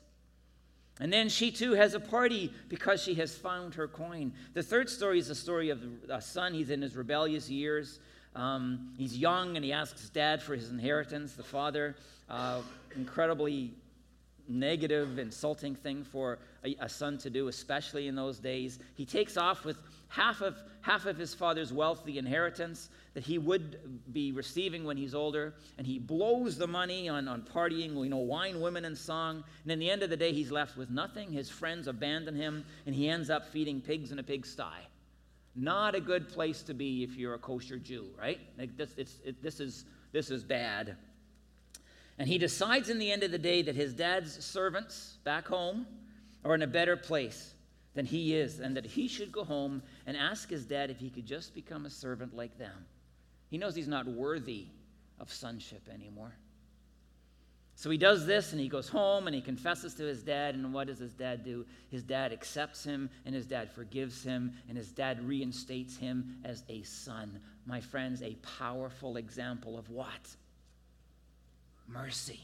And 1.00 1.14
then 1.14 1.30
she 1.30 1.52
too 1.52 1.74
has 1.74 1.94
a 1.94 2.00
party 2.00 2.52
because 2.68 3.04
she 3.04 3.14
has 3.14 3.38
found 3.38 3.76
her 3.76 3.88
coin. 3.88 4.34
The 4.56 4.64
third 4.64 4.90
story 4.90 5.20
is 5.20 5.28
the 5.28 5.36
story 5.36 5.70
of 5.70 5.84
a 6.10 6.20
son. 6.20 6.56
He's 6.56 6.72
in 6.72 6.82
his 6.82 6.96
rebellious 6.96 7.48
years. 7.48 8.00
Um, 8.36 8.96
he's 8.98 9.16
young 9.16 9.56
and 9.56 9.64
he 9.64 9.72
asks 9.72 10.10
dad 10.10 10.42
for 10.42 10.56
his 10.56 10.72
inheritance. 10.72 11.34
The 11.34 11.44
father 11.44 11.96
uh, 12.28 12.62
incredibly 12.96 13.76
negative, 14.48 15.20
insulting 15.20 15.76
thing 15.76 16.04
for 16.04 16.40
a, 16.66 16.76
a, 16.80 16.90
son 16.90 17.18
to 17.20 17.30
do, 17.30 17.48
especially 17.48 18.08
in 18.08 18.16
those 18.16 18.40
days. 18.40 18.80
He 18.96 19.06
takes 19.06 19.38
off 19.38 19.64
with 19.64 19.78
half 20.08 20.42
of, 20.42 20.58
half 20.82 21.06
of 21.06 21.18
his 21.18 21.34
father's 21.34 21.72
wealth, 21.72 22.04
the 22.06 22.18
inheritance 22.18 22.90
that 23.14 23.24
he 23.24 23.38
would 23.38 23.78
be 24.12 24.32
receiving 24.32 24.84
when 24.84 24.98
he's 24.98 25.14
older, 25.14 25.54
and 25.78 25.86
he 25.86 26.00
blows 26.00 26.58
the 26.58 26.68
money 26.68 27.08
on, 27.08 27.28
on 27.28 27.42
partying, 27.42 27.96
you 28.04 28.10
know, 28.10 28.18
wine, 28.18 28.60
women, 28.60 28.86
and 28.86 28.98
song. 28.98 29.44
And 29.64 29.72
in 29.72 29.80
the 29.80 29.90
end 29.90 30.04
of 30.04 30.10
the 30.10 30.18
day, 30.18 30.34
he's 30.34 30.52
left 30.52 30.76
with 30.76 30.90
nothing. 30.90 31.32
His 31.32 31.50
friends 31.50 31.88
abandon 31.88 32.36
him, 32.36 32.66
and 32.86 32.96
he 32.96 33.10
ends 33.10 33.30
up 33.30 33.46
feeding 33.46 33.80
pigs 33.80 34.12
in 34.12 34.20
a 34.20 34.24
pigsty. 34.24 34.64
Not 35.56 35.96
a 35.96 36.02
good 36.02 36.28
place 36.28 36.64
to 36.64 36.74
be 36.74 37.04
if 37.04 37.16
you're 37.16 37.36
a 37.36 37.40
kosher 37.40 37.78
Jew, 37.78 38.08
right? 38.20 38.40
Like 38.58 38.76
this, 38.76 38.90
it, 38.98 39.42
this, 39.42 39.60
is, 39.60 39.86
this 40.12 40.30
is 40.30 40.44
bad. 40.44 40.98
And 42.18 42.28
he 42.28 42.38
decides 42.38 42.90
in 42.90 43.00
the 43.00 43.12
end 43.12 43.24
of 43.24 43.32
the 43.32 43.38
day 43.38 43.62
that 43.62 43.76
his 43.76 43.94
dad's 43.94 44.44
servants 44.44 45.18
back 45.24 45.48
home 45.48 45.86
are 46.46 46.56
in 46.56 46.62
a 46.62 46.68
better 46.68 46.96
place 46.96 47.56
than 47.96 48.06
he 48.06 48.36
is, 48.36 48.60
and 48.60 48.78
that 48.78 48.86
he 48.86 49.08
should 49.08 49.32
go 49.32 49.44
home 49.44 49.82
and 50.06 50.16
ask 50.16 50.50
his 50.50 50.66
dad 50.66 50.90
if 50.90 51.00
he 51.00 51.10
could 51.10 51.26
just 51.26 51.56
become 51.56 51.86
a 51.86 51.90
servant 51.90 52.36
like 52.36 52.58
them. 52.58 52.86
He 53.50 53.58
knows 53.58 53.76
he's 53.76 53.88
not 53.88 54.06
worthy 54.06 54.68
of 55.20 55.34
sonship 55.34 55.90
anymore. 55.92 56.36
So 57.78 57.90
he 57.90 57.98
does 57.98 58.26
this 58.26 58.54
and 58.54 58.62
he 58.62 58.70
goes 58.70 58.88
home 58.88 59.28
and 59.28 59.36
he 59.36 59.42
confesses 59.42 59.94
to 59.96 60.04
his 60.04 60.24
dad. 60.24 60.56
And 60.56 60.74
what 60.74 60.88
does 60.88 61.00
his 61.00 61.14
dad 61.14 61.44
do? 61.44 61.66
His 61.90 62.04
dad 62.04 62.32
accepts 62.32 62.86
him 62.86 63.10
and 63.26 63.36
his 63.36 63.46
dad 63.46 63.70
forgives 63.70 64.24
him 64.24 64.54
and 64.70 64.78
his 64.78 64.92
dad 64.92 65.22
reinstates 65.28 65.98
him 65.98 66.38
as 66.46 66.64
a 66.70 66.84
son. 66.84 67.40
My 67.66 67.82
friends, 67.82 68.22
a 68.22 68.36
powerful 68.58 69.18
example 69.18 69.78
of 69.78 69.90
what? 69.90 70.36
Mercy. 71.86 72.40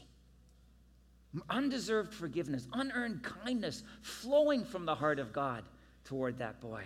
Undeserved 1.48 2.12
forgiveness, 2.12 2.66
unearned 2.72 3.22
kindness 3.22 3.82
flowing 4.02 4.64
from 4.64 4.84
the 4.84 4.94
heart 4.94 5.18
of 5.18 5.32
God 5.32 5.64
toward 6.04 6.38
that 6.38 6.60
boy. 6.60 6.84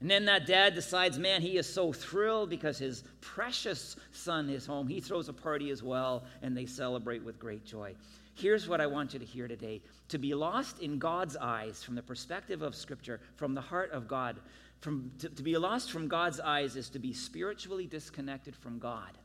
And 0.00 0.10
then 0.10 0.24
that 0.26 0.46
dad 0.46 0.74
decides, 0.74 1.18
man, 1.18 1.42
he 1.42 1.58
is 1.58 1.70
so 1.70 1.92
thrilled 1.92 2.48
because 2.48 2.78
his 2.78 3.04
precious 3.20 3.96
son 4.12 4.48
is 4.48 4.64
home. 4.64 4.88
He 4.88 5.00
throws 5.00 5.28
a 5.28 5.32
party 5.32 5.70
as 5.70 5.82
well, 5.82 6.24
and 6.40 6.56
they 6.56 6.66
celebrate 6.66 7.22
with 7.22 7.38
great 7.38 7.66
joy. 7.66 7.94
Here's 8.34 8.66
what 8.66 8.80
I 8.80 8.86
want 8.86 9.12
you 9.12 9.18
to 9.18 9.26
hear 9.26 9.46
today 9.46 9.82
to 10.08 10.18
be 10.18 10.32
lost 10.32 10.78
in 10.78 10.98
God's 10.98 11.36
eyes 11.36 11.82
from 11.84 11.96
the 11.96 12.02
perspective 12.02 12.62
of 12.62 12.74
Scripture, 12.74 13.20
from 13.36 13.54
the 13.54 13.60
heart 13.60 13.90
of 13.90 14.08
God, 14.08 14.36
from, 14.80 15.10
to, 15.18 15.28
to 15.28 15.42
be 15.42 15.56
lost 15.58 15.92
from 15.92 16.08
God's 16.08 16.40
eyes 16.40 16.76
is 16.76 16.88
to 16.90 16.98
be 16.98 17.12
spiritually 17.12 17.86
disconnected 17.86 18.56
from 18.56 18.78
God 18.78 19.18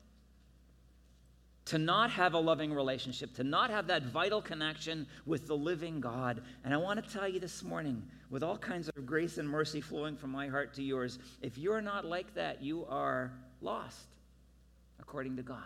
to 1.66 1.80
not 1.80 2.12
have 2.12 2.36
a 2.36 2.40
loving 2.40 2.72
relationship, 2.72 3.34
to 3.34 3.44
not 3.44 3.72
have 3.72 3.88
that 3.88 4.04
vital 4.04 4.42
connection 4.42 5.08
with 5.26 5.48
the 5.48 5.58
living 5.58 6.00
God. 6.00 6.42
And 6.64 6.74
I 6.74 6.78
want 6.78 7.04
to 7.04 7.12
tell 7.12 7.28
you 7.28 7.40
this 7.40 7.64
morning, 7.64 8.04
with 8.30 8.44
all 8.44 8.58
kinds 8.58 8.88
of 8.90 9.06
grace 9.06 9.40
and 9.40 9.50
mercy 9.50 9.82
flowing 9.82 10.16
from 10.16 10.32
my 10.32 10.48
heart 10.48 10.74
to 10.76 10.84
yours, 10.84 11.18
if 11.42 11.58
you're 11.58 11.82
not 11.82 12.06
like 12.06 12.34
that, 12.36 12.62
you 12.62 12.86
are 12.86 13.32
lost, 13.62 14.08
according 15.00 15.36
to 15.38 15.42
God. 15.42 15.58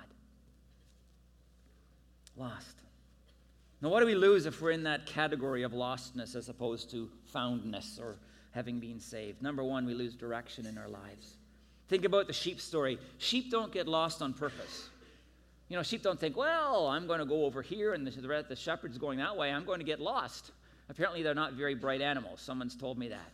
Lost. 2.37 2.77
Now, 3.81 3.89
what 3.89 3.99
do 3.99 4.05
we 4.05 4.15
lose 4.15 4.45
if 4.45 4.61
we're 4.61 4.71
in 4.71 4.83
that 4.83 5.05
category 5.05 5.63
of 5.63 5.73
lostness 5.73 6.35
as 6.35 6.47
opposed 6.47 6.91
to 6.91 7.09
foundness 7.25 7.99
or 8.01 8.17
having 8.51 8.79
been 8.79 9.01
saved? 9.01 9.41
Number 9.41 9.63
one, 9.63 9.85
we 9.85 9.93
lose 9.93 10.15
direction 10.15 10.65
in 10.65 10.77
our 10.77 10.87
lives. 10.87 11.35
Think 11.89 12.05
about 12.05 12.27
the 12.27 12.33
sheep 12.33 12.61
story. 12.61 12.99
Sheep 13.17 13.51
don't 13.51 13.71
get 13.71 13.87
lost 13.87 14.21
on 14.21 14.33
purpose. 14.33 14.89
You 15.69 15.77
know, 15.77 15.83
sheep 15.83 16.01
don't 16.01 16.19
think, 16.19 16.35
well, 16.35 16.87
I'm 16.87 17.05
going 17.05 17.19
to 17.19 17.25
go 17.25 17.45
over 17.45 17.61
here 17.61 17.93
and 17.93 18.05
the, 18.05 18.45
the 18.47 18.55
shepherd's 18.55 18.97
going 18.97 19.19
that 19.19 19.37
way. 19.37 19.51
I'm 19.51 19.65
going 19.65 19.79
to 19.79 19.85
get 19.85 19.99
lost. 19.99 20.51
Apparently, 20.89 21.21
they're 21.21 21.35
not 21.35 21.53
very 21.53 21.75
bright 21.75 22.01
animals. 22.01 22.41
Someone's 22.41 22.75
told 22.75 22.97
me 22.97 23.09
that. 23.09 23.31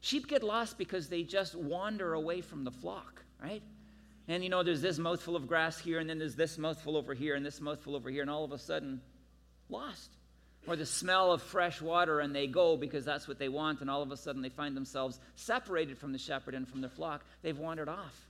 Sheep 0.00 0.26
get 0.26 0.42
lost 0.42 0.78
because 0.78 1.08
they 1.08 1.22
just 1.22 1.54
wander 1.54 2.14
away 2.14 2.40
from 2.40 2.64
the 2.64 2.70
flock, 2.70 3.22
right? 3.42 3.62
And 4.28 4.42
you 4.42 4.48
know, 4.48 4.62
there's 4.62 4.80
this 4.80 4.98
mouthful 4.98 5.36
of 5.36 5.46
grass 5.46 5.78
here, 5.78 5.98
and 5.98 6.08
then 6.08 6.18
there's 6.18 6.34
this 6.34 6.58
mouthful 6.58 6.96
over 6.96 7.12
here, 7.12 7.34
and 7.34 7.44
this 7.44 7.60
mouthful 7.60 7.94
over 7.94 8.10
here, 8.10 8.22
and 8.22 8.30
all 8.30 8.44
of 8.44 8.52
a 8.52 8.58
sudden, 8.58 9.00
lost. 9.68 10.16
Or 10.66 10.76
the 10.76 10.86
smell 10.86 11.32
of 11.32 11.42
fresh 11.42 11.82
water, 11.82 12.20
and 12.20 12.34
they 12.34 12.46
go 12.46 12.76
because 12.76 13.04
that's 13.04 13.28
what 13.28 13.38
they 13.38 13.48
want, 13.48 13.82
and 13.82 13.90
all 13.90 14.02
of 14.02 14.10
a 14.10 14.16
sudden 14.16 14.42
they 14.42 14.48
find 14.48 14.76
themselves 14.76 15.20
separated 15.34 15.98
from 15.98 16.12
the 16.12 16.18
shepherd 16.18 16.54
and 16.54 16.66
from 16.66 16.80
the 16.80 16.88
flock. 16.88 17.22
They've 17.42 17.58
wandered 17.58 17.88
off. 17.88 18.26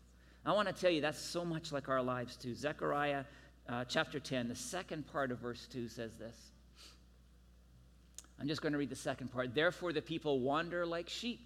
I 0.46 0.52
want 0.52 0.68
to 0.68 0.74
tell 0.74 0.92
you 0.92 1.00
that's 1.00 1.18
so 1.18 1.44
much 1.44 1.72
like 1.72 1.88
our 1.88 2.00
lives 2.00 2.36
too. 2.36 2.54
Zechariah 2.54 3.24
uh, 3.68 3.84
chapter 3.84 4.20
10, 4.20 4.46
the 4.46 4.54
second 4.54 5.04
part 5.08 5.32
of 5.32 5.38
verse 5.38 5.66
2 5.72 5.88
says 5.88 6.14
this. 6.14 6.36
I'm 8.40 8.46
just 8.46 8.62
going 8.62 8.72
to 8.72 8.78
read 8.78 8.90
the 8.90 8.94
second 8.94 9.32
part. 9.32 9.56
Therefore, 9.56 9.92
the 9.92 10.02
people 10.02 10.38
wander 10.38 10.86
like 10.86 11.08
sheep, 11.08 11.40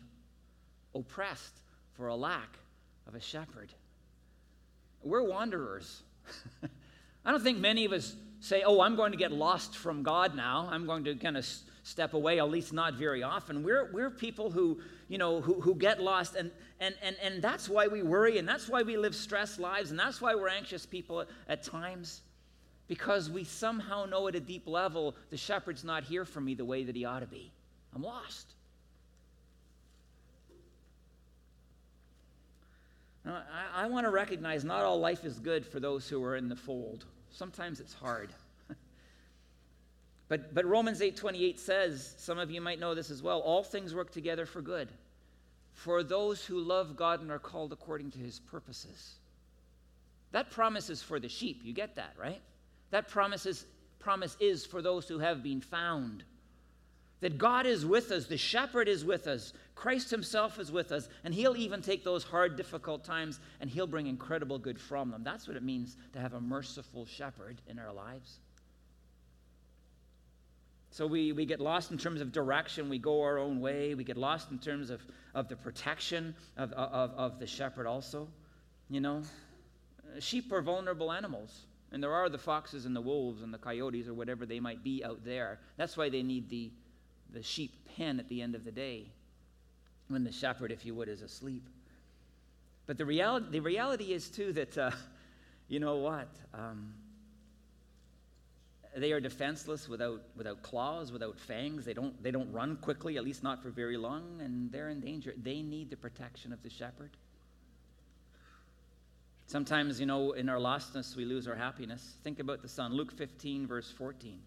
oppressed 0.95 1.54
for 1.95 2.09
a 2.09 2.14
lack 2.14 2.59
of 3.09 3.14
a 3.14 3.21
shepherd. 3.21 3.73
We're 5.02 5.23
wanderers. 5.23 6.02
I 7.25 7.30
don't 7.30 7.42
think 7.42 7.59
many 7.59 7.87
of 7.87 7.92
us 7.92 8.14
say, 8.40 8.64
Oh, 8.66 8.83
I'm 8.83 8.97
going 8.97 9.12
to 9.12 9.19
get 9.19 9.33
lost 9.33 9.78
from 9.78 10.02
God 10.02 10.35
now. 10.35 10.69
I'm 10.71 10.85
going 10.85 11.04
to 11.04 11.14
kind 11.14 11.38
of 11.38 11.47
step 11.90 12.14
away, 12.14 12.38
at 12.38 12.49
least 12.49 12.73
not 12.73 12.94
very 12.94 13.23
often. 13.23 13.62
We're, 13.62 13.90
we're 13.92 14.11
people 14.11 14.50
who, 14.50 14.80
you 15.09 15.18
know, 15.18 15.40
who, 15.40 15.61
who 15.61 15.75
get 15.75 16.00
lost, 16.00 16.37
and, 16.37 16.50
and, 16.78 16.94
and, 17.02 17.16
and 17.23 17.42
that's 17.42 17.68
why 17.68 17.88
we 17.88 18.02
worry, 18.02 18.38
and 18.38 18.49
that's 18.49 18.68
why 18.68 18.82
we 18.82 18.97
live 18.97 19.14
stressed 19.14 19.59
lives, 19.59 19.90
and 19.90 19.99
that's 19.99 20.20
why 20.20 20.35
we're 20.35 20.49
anxious 20.49 20.87
people 20.87 21.20
at, 21.20 21.28
at 21.49 21.62
times, 21.64 22.23
because 22.87 23.28
we 23.28 23.42
somehow 23.44 24.04
know 24.04 24.28
at 24.28 24.37
a 24.37 24.40
deep 24.40 24.66
level 24.66 25.16
the 25.30 25.37
shepherd's 25.37 25.85
not 25.85 26.04
here 26.04 26.25
for 26.25 26.40
me 26.40 26.54
the 26.54 26.64
way 26.64 26.85
that 26.85 26.94
he 26.94 27.04
ought 27.04 27.20
to 27.20 27.26
be. 27.26 27.52
I'm 27.94 28.02
lost. 28.02 28.47
Now, 33.25 33.42
I, 33.75 33.85
I 33.85 33.87
want 33.88 34.06
to 34.06 34.11
recognize 34.11 34.64
not 34.64 34.85
all 34.85 34.99
life 35.00 35.25
is 35.25 35.38
good 35.40 35.66
for 35.66 35.80
those 35.80 36.09
who 36.09 36.23
are 36.23 36.37
in 36.37 36.49
the 36.49 36.56
fold. 36.56 37.04
Sometimes 37.30 37.80
it's 37.80 37.92
hard. 37.92 38.30
But, 40.31 40.55
but 40.55 40.65
Romans 40.65 41.01
8:28 41.01 41.59
says, 41.59 42.15
some 42.17 42.39
of 42.39 42.53
you 42.53 42.61
might 42.61 42.79
know 42.79 42.95
this 42.95 43.11
as 43.11 43.21
well, 43.21 43.41
all 43.41 43.65
things 43.65 43.95
work 43.95 44.13
together 44.13 44.47
for 44.47 44.63
good 44.63 44.89
for 45.73 46.05
those 46.05 46.45
who 46.45 46.61
love 46.61 46.97
God 46.97 47.21
and 47.21 47.31
are 47.33 47.39
called 47.39 47.73
according 47.73 48.13
to 48.13 48.19
his 48.19 48.39
purposes. 48.39 49.17
That 50.31 50.51
promise 50.51 50.89
is 50.89 51.03
for 51.03 51.19
the 51.19 51.29
sheep. 51.29 51.63
You 51.65 51.73
get 51.73 51.97
that, 51.97 52.15
right? 52.17 52.41
That 52.91 53.09
promise 53.09 53.45
is, 53.45 53.67
promise 53.99 54.37
is 54.39 54.65
for 54.65 54.83
those 54.83 55.09
who 55.09 55.19
have 55.19 55.43
been 55.43 55.61
found. 55.61 56.23
That 57.21 57.37
God 57.37 57.67
is 57.67 57.85
with 57.85 58.13
us, 58.13 58.27
the 58.27 58.37
shepherd 58.37 58.89
is 58.89 59.05
with 59.05 59.27
us, 59.27 59.53
Christ 59.75 60.11
himself 60.11 60.61
is 60.61 60.71
with 60.71 60.93
us, 60.93 61.09
and 61.25 61.35
he'll 61.35 61.57
even 61.57 61.83
take 61.83 62.05
those 62.05 62.23
hard, 62.23 62.57
difficult 62.57 63.03
times 63.03 63.41
and 63.61 63.69
he'll 63.69 63.87
bring 63.87 64.07
incredible 64.07 64.59
good 64.59 64.79
from 64.79 65.11
them. 65.11 65.25
That's 65.25 65.49
what 65.49 65.57
it 65.57 65.63
means 65.65 65.97
to 66.13 66.21
have 66.21 66.35
a 66.35 66.41
merciful 66.41 67.05
shepherd 67.05 67.61
in 67.67 67.81
our 67.81 67.93
lives. 67.93 68.39
So 70.90 71.06
we, 71.06 71.32
we 71.32 71.47
get 71.47 71.61
lost 71.61 71.92
in 71.92 71.99
terms 71.99 72.20
of 72.20 72.32
direction. 72.32 72.88
We 72.88 72.99
go 72.99 73.23
our 73.23 73.38
own 73.38 73.61
way. 73.61 73.94
We 73.94 74.02
get 74.02 74.16
lost 74.16 74.50
in 74.50 74.59
terms 74.59 74.90
of, 74.90 75.00
of 75.35 75.49
the 75.49 75.56
protection 75.56 76.35
of, 76.56 76.73
of, 76.73 77.12
of 77.12 77.38
the 77.38 77.47
shepherd, 77.47 77.87
also. 77.87 78.28
You 78.88 79.00
know, 79.00 79.23
sheep 80.18 80.50
are 80.52 80.62
vulnerable 80.62 81.12
animals. 81.12 81.61
And 81.92 82.02
there 82.02 82.12
are 82.12 82.28
the 82.28 82.38
foxes 82.38 82.87
and 82.87 82.94
the 82.94 83.00
wolves 83.00 83.42
and 83.42 83.52
the 83.54 83.59
coyotes 83.59 84.09
or 84.09 84.14
whatever 84.14 84.47
they 84.47 84.61
might 84.61 84.82
be 84.82 85.04
out 85.04 85.25
there. 85.25 85.59
That's 85.76 85.97
why 85.97 86.09
they 86.09 86.23
need 86.23 86.49
the, 86.49 86.70
the 87.32 87.42
sheep 87.42 87.73
pen 87.97 88.18
at 88.18 88.28
the 88.28 88.42
end 88.42 88.54
of 88.54 88.64
the 88.64 88.73
day 88.73 89.06
when 90.09 90.25
the 90.25 90.32
shepherd, 90.32 90.73
if 90.73 90.85
you 90.85 90.94
would, 90.97 91.09
is 91.09 91.23
asleep. 91.23 91.68
But 92.87 92.99
the 92.99 93.06
reality, 93.06 93.47
the 93.50 93.61
reality 93.61 94.12
is, 94.12 94.28
too, 94.28 94.52
that, 94.54 94.76
uh, 94.76 94.90
you 95.68 95.78
know 95.78 95.97
what? 95.97 96.28
Um, 96.52 96.94
they 98.97 99.12
are 99.12 99.20
defenseless 99.20 99.88
without, 99.88 100.20
without 100.37 100.62
claws, 100.62 101.12
without 101.12 101.38
fangs. 101.38 101.85
They 101.85 101.94
don't, 101.94 102.20
they 102.23 102.30
don't 102.30 102.50
run 102.52 102.76
quickly, 102.76 103.16
at 103.16 103.25
least 103.25 103.42
not 103.42 103.62
for 103.62 103.70
very 103.70 103.97
long, 103.97 104.40
and 104.40 104.70
they're 104.73 104.88
in 104.88 105.00
danger. 105.00 105.32
They 105.40 105.62
need 105.62 105.90
the 105.90 105.97
protection 105.97 106.52
of 106.52 106.62
the 106.62 106.70
shepherd. 106.70 107.11
Sometimes, 109.47 110.00
you 110.00 110.06
know, 110.06 110.32
in 110.32 110.49
our 110.49 110.59
lostness, 110.59 111.16
we 111.16 111.25
lose 111.25 111.47
our 111.47 111.54
happiness. 111.54 112.16
Think 112.25 112.40
about 112.40 112.62
the 112.62 112.68
son. 112.68 112.92
Luke 112.92 113.12
15, 113.12 113.66
verse 113.66 113.90
14. 113.90 114.38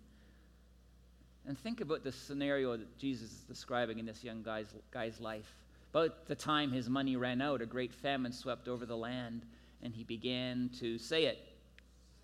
And 1.45 1.57
think 1.57 1.81
about 1.81 2.03
the 2.03 2.11
scenario 2.11 2.77
that 2.77 2.97
Jesus 2.97 3.31
is 3.31 3.39
describing 3.47 3.99
in 3.99 4.05
this 4.05 4.23
young 4.23 4.43
guy's, 4.43 4.73
guy's 4.91 5.19
life. 5.19 5.55
About 5.91 6.25
the 6.27 6.35
time 6.35 6.71
his 6.71 6.89
money 6.89 7.15
ran 7.15 7.41
out, 7.41 7.61
a 7.61 7.65
great 7.65 7.93
famine 7.93 8.31
swept 8.31 8.67
over 8.67 8.85
the 8.85 8.95
land, 8.95 9.45
and 9.81 9.93
he 9.93 10.03
began 10.03 10.69
to 10.79 10.97
say 10.97 11.25
it 11.25 11.37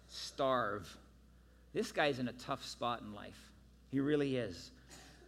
starve 0.08 0.98
this 1.74 1.92
guy's 1.92 2.20
in 2.20 2.28
a 2.28 2.34
tough 2.34 2.66
spot 2.66 3.02
in 3.02 3.14
life. 3.14 3.52
He 3.92 4.00
really 4.00 4.38
is. 4.38 4.72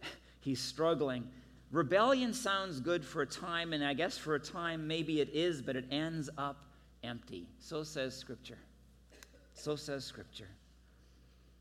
He's 0.40 0.60
struggling. 0.60 1.28
Rebellion 1.70 2.34
sounds 2.34 2.80
good 2.80 3.04
for 3.04 3.22
a 3.22 3.26
time, 3.26 3.72
and 3.72 3.84
I 3.84 3.94
guess 3.94 4.18
for 4.18 4.34
a 4.34 4.40
time 4.40 4.86
maybe 4.86 5.20
it 5.20 5.30
is, 5.32 5.62
but 5.62 5.76
it 5.76 5.86
ends 5.90 6.28
up 6.36 6.64
empty. 7.02 7.48
So 7.58 7.82
says 7.82 8.16
Scripture. 8.16 8.58
So 9.54 9.76
says 9.76 10.04
Scripture. 10.04 10.48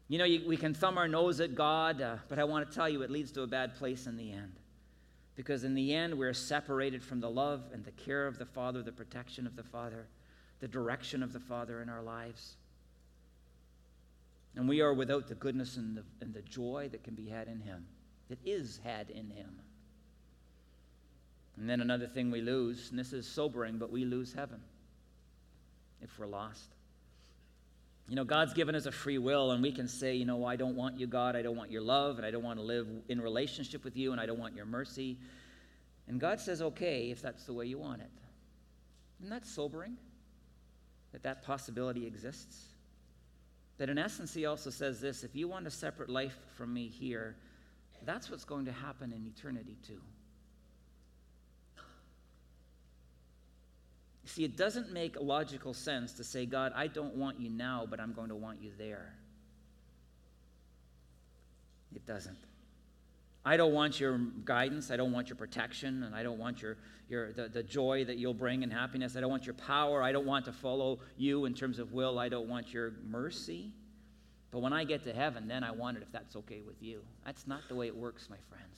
You 0.07 0.17
know, 0.17 0.25
you, 0.25 0.45
we 0.45 0.57
can 0.57 0.73
thumb 0.73 0.97
our 0.97 1.07
nose 1.07 1.39
at 1.39 1.55
God, 1.55 2.01
uh, 2.01 2.17
but 2.27 2.37
I 2.37 2.43
want 2.43 2.69
to 2.69 2.75
tell 2.75 2.89
you 2.89 3.01
it 3.01 3.09
leads 3.09 3.31
to 3.31 3.43
a 3.43 3.47
bad 3.47 3.75
place 3.75 4.07
in 4.07 4.17
the 4.17 4.31
end. 4.31 4.51
Because 5.35 5.63
in 5.63 5.73
the 5.73 5.93
end, 5.93 6.17
we're 6.17 6.33
separated 6.33 7.01
from 7.01 7.21
the 7.21 7.29
love 7.29 7.63
and 7.73 7.85
the 7.85 7.91
care 7.91 8.27
of 8.27 8.37
the 8.37 8.45
Father, 8.45 8.83
the 8.83 8.91
protection 8.91 9.47
of 9.47 9.55
the 9.55 9.63
Father, 9.63 10.07
the 10.59 10.67
direction 10.67 11.23
of 11.23 11.31
the 11.31 11.39
Father 11.39 11.81
in 11.81 11.87
our 11.87 12.03
lives. 12.03 12.57
And 14.55 14.67
we 14.67 14.81
are 14.81 14.93
without 14.93 15.27
the 15.27 15.35
goodness 15.35 15.77
and 15.77 15.97
the, 15.97 16.03
and 16.19 16.33
the 16.33 16.41
joy 16.41 16.89
that 16.91 17.03
can 17.03 17.15
be 17.15 17.27
had 17.27 17.47
in 17.47 17.61
Him, 17.61 17.85
that 18.29 18.39
is 18.45 18.79
had 18.83 19.09
in 19.09 19.29
Him. 19.29 19.61
And 21.57 21.69
then 21.69 21.81
another 21.81 22.07
thing 22.07 22.31
we 22.31 22.41
lose, 22.41 22.89
and 22.89 22.99
this 22.99 23.13
is 23.13 23.27
sobering, 23.27 23.77
but 23.77 23.91
we 23.91 24.03
lose 24.03 24.33
heaven 24.33 24.59
if 26.01 26.17
we're 26.17 26.27
lost. 26.27 26.75
You 28.09 28.15
know, 28.15 28.23
God's 28.25 28.53
given 28.53 28.75
us 28.75 28.87
a 28.87 28.91
free 28.91 29.19
will, 29.19 29.51
and 29.51 29.61
we 29.61 29.71
can 29.71 29.87
say, 29.87 30.15
you 30.15 30.25
know, 30.25 30.43
I 30.43 30.57
don't 30.57 30.75
want 30.75 30.99
you, 30.99 31.07
God. 31.07 31.35
I 31.35 31.41
don't 31.41 31.55
want 31.55 31.71
your 31.71 31.81
love, 31.81 32.17
and 32.17 32.25
I 32.25 32.31
don't 32.31 32.43
want 32.43 32.59
to 32.59 32.65
live 32.65 32.87
in 33.07 33.21
relationship 33.21 33.85
with 33.85 33.95
you, 33.95 34.11
and 34.11 34.19
I 34.19 34.25
don't 34.25 34.39
want 34.39 34.55
your 34.55 34.65
mercy. 34.65 35.17
And 36.07 36.19
God 36.19 36.39
says, 36.39 36.61
okay, 36.61 37.09
if 37.11 37.21
that's 37.21 37.45
the 37.45 37.53
way 37.53 37.67
you 37.67 37.77
want 37.77 38.01
it. 38.01 38.09
Isn't 39.21 39.29
that 39.29 39.45
sobering 39.45 39.97
that 41.13 41.23
that 41.23 41.43
possibility 41.43 42.05
exists? 42.05 42.70
That 43.81 43.89
in 43.89 43.97
essence, 43.97 44.31
he 44.31 44.45
also 44.45 44.69
says 44.69 45.01
this 45.01 45.23
if 45.23 45.35
you 45.35 45.47
want 45.47 45.65
a 45.65 45.71
separate 45.71 46.07
life 46.07 46.37
from 46.55 46.71
me 46.71 46.87
here, 46.87 47.35
that's 48.05 48.29
what's 48.29 48.43
going 48.43 48.63
to 48.63 48.71
happen 48.71 49.11
in 49.11 49.25
eternity 49.25 49.75
too. 49.81 49.99
See, 54.25 54.43
it 54.43 54.55
doesn't 54.55 54.93
make 54.93 55.19
logical 55.19 55.73
sense 55.73 56.13
to 56.13 56.23
say, 56.23 56.45
God, 56.45 56.73
I 56.75 56.85
don't 56.85 57.15
want 57.15 57.39
you 57.39 57.49
now, 57.49 57.87
but 57.89 57.99
I'm 57.99 58.13
going 58.13 58.29
to 58.29 58.35
want 58.35 58.61
you 58.61 58.69
there. 58.77 59.15
It 61.95 62.05
doesn't. 62.05 62.37
I 63.43 63.57
don't 63.57 63.73
want 63.73 63.99
your 63.99 64.17
guidance. 64.45 64.91
I 64.91 64.97
don't 64.97 65.11
want 65.11 65.29
your 65.29 65.35
protection. 65.35 66.03
And 66.03 66.15
I 66.15 66.21
don't 66.21 66.37
want 66.37 66.61
your, 66.61 66.77
your, 67.09 67.33
the, 67.33 67.47
the 67.47 67.63
joy 67.63 68.05
that 68.05 68.17
you'll 68.17 68.35
bring 68.35 68.63
and 68.63 68.71
happiness. 68.71 69.15
I 69.15 69.21
don't 69.21 69.31
want 69.31 69.45
your 69.45 69.55
power. 69.55 70.03
I 70.03 70.11
don't 70.11 70.27
want 70.27 70.45
to 70.45 70.53
follow 70.53 70.99
you 71.17 71.45
in 71.45 71.53
terms 71.53 71.79
of 71.79 71.91
will. 71.91 72.19
I 72.19 72.29
don't 72.29 72.47
want 72.47 72.71
your 72.71 72.93
mercy. 73.07 73.71
But 74.51 74.59
when 74.59 74.73
I 74.73 74.83
get 74.83 75.03
to 75.05 75.13
heaven, 75.13 75.47
then 75.47 75.63
I 75.63 75.71
want 75.71 75.97
it 75.97 76.03
if 76.03 76.11
that's 76.11 76.35
okay 76.35 76.61
with 76.61 76.83
you. 76.83 77.01
That's 77.25 77.47
not 77.47 77.61
the 77.67 77.75
way 77.75 77.87
it 77.87 77.95
works, 77.95 78.29
my 78.29 78.37
friends. 78.49 78.77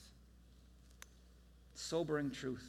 Sobering 1.73 2.31
truth. 2.31 2.67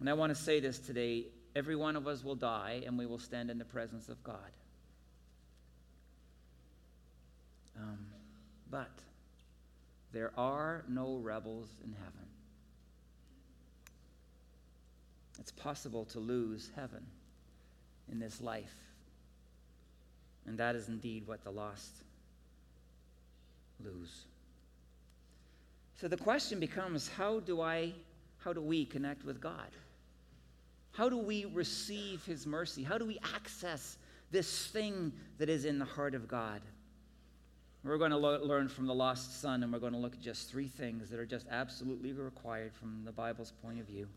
And 0.00 0.08
I 0.08 0.12
want 0.12 0.34
to 0.34 0.40
say 0.40 0.60
this 0.60 0.78
today 0.78 1.26
every 1.56 1.74
one 1.74 1.96
of 1.96 2.06
us 2.06 2.22
will 2.22 2.36
die 2.36 2.82
and 2.86 2.96
we 2.96 3.04
will 3.04 3.18
stand 3.18 3.50
in 3.50 3.58
the 3.58 3.64
presence 3.64 4.08
of 4.08 4.22
God. 4.22 4.36
Um, 7.76 7.98
but 8.70 8.90
there 10.12 10.32
are 10.36 10.84
no 10.88 11.16
rebels 11.16 11.68
in 11.84 11.92
heaven. 11.92 12.26
It's 15.38 15.52
possible 15.52 16.04
to 16.06 16.18
lose 16.18 16.70
heaven 16.74 17.06
in 18.10 18.18
this 18.18 18.40
life. 18.40 18.74
And 20.46 20.58
that 20.58 20.74
is 20.74 20.88
indeed 20.88 21.26
what 21.26 21.44
the 21.44 21.50
lost 21.50 21.92
lose. 23.84 24.24
So 26.00 26.08
the 26.08 26.16
question 26.16 26.58
becomes 26.58 27.08
how 27.08 27.40
do 27.40 27.60
I 27.60 27.92
how 28.38 28.52
do 28.52 28.62
we 28.62 28.84
connect 28.84 29.24
with 29.24 29.40
God? 29.40 29.68
How 30.92 31.08
do 31.08 31.18
we 31.18 31.44
receive 31.44 32.24
his 32.24 32.46
mercy? 32.46 32.82
How 32.82 32.98
do 32.98 33.04
we 33.04 33.18
access 33.34 33.98
this 34.30 34.68
thing 34.68 35.12
that 35.38 35.48
is 35.48 35.64
in 35.64 35.78
the 35.78 35.84
heart 35.84 36.14
of 36.14 36.28
God? 36.28 36.60
We're 37.84 37.98
going 37.98 38.10
to 38.10 38.16
lo- 38.16 38.42
learn 38.42 38.68
from 38.68 38.86
the 38.86 38.94
lost 38.94 39.40
son, 39.40 39.62
and 39.62 39.72
we're 39.72 39.78
going 39.78 39.92
to 39.92 39.98
look 39.98 40.14
at 40.14 40.20
just 40.20 40.50
three 40.50 40.68
things 40.68 41.10
that 41.10 41.20
are 41.20 41.26
just 41.26 41.46
absolutely 41.50 42.12
required 42.12 42.74
from 42.74 43.02
the 43.04 43.12
Bible's 43.12 43.52
point 43.62 43.80
of 43.80 43.86
view. 43.86 44.08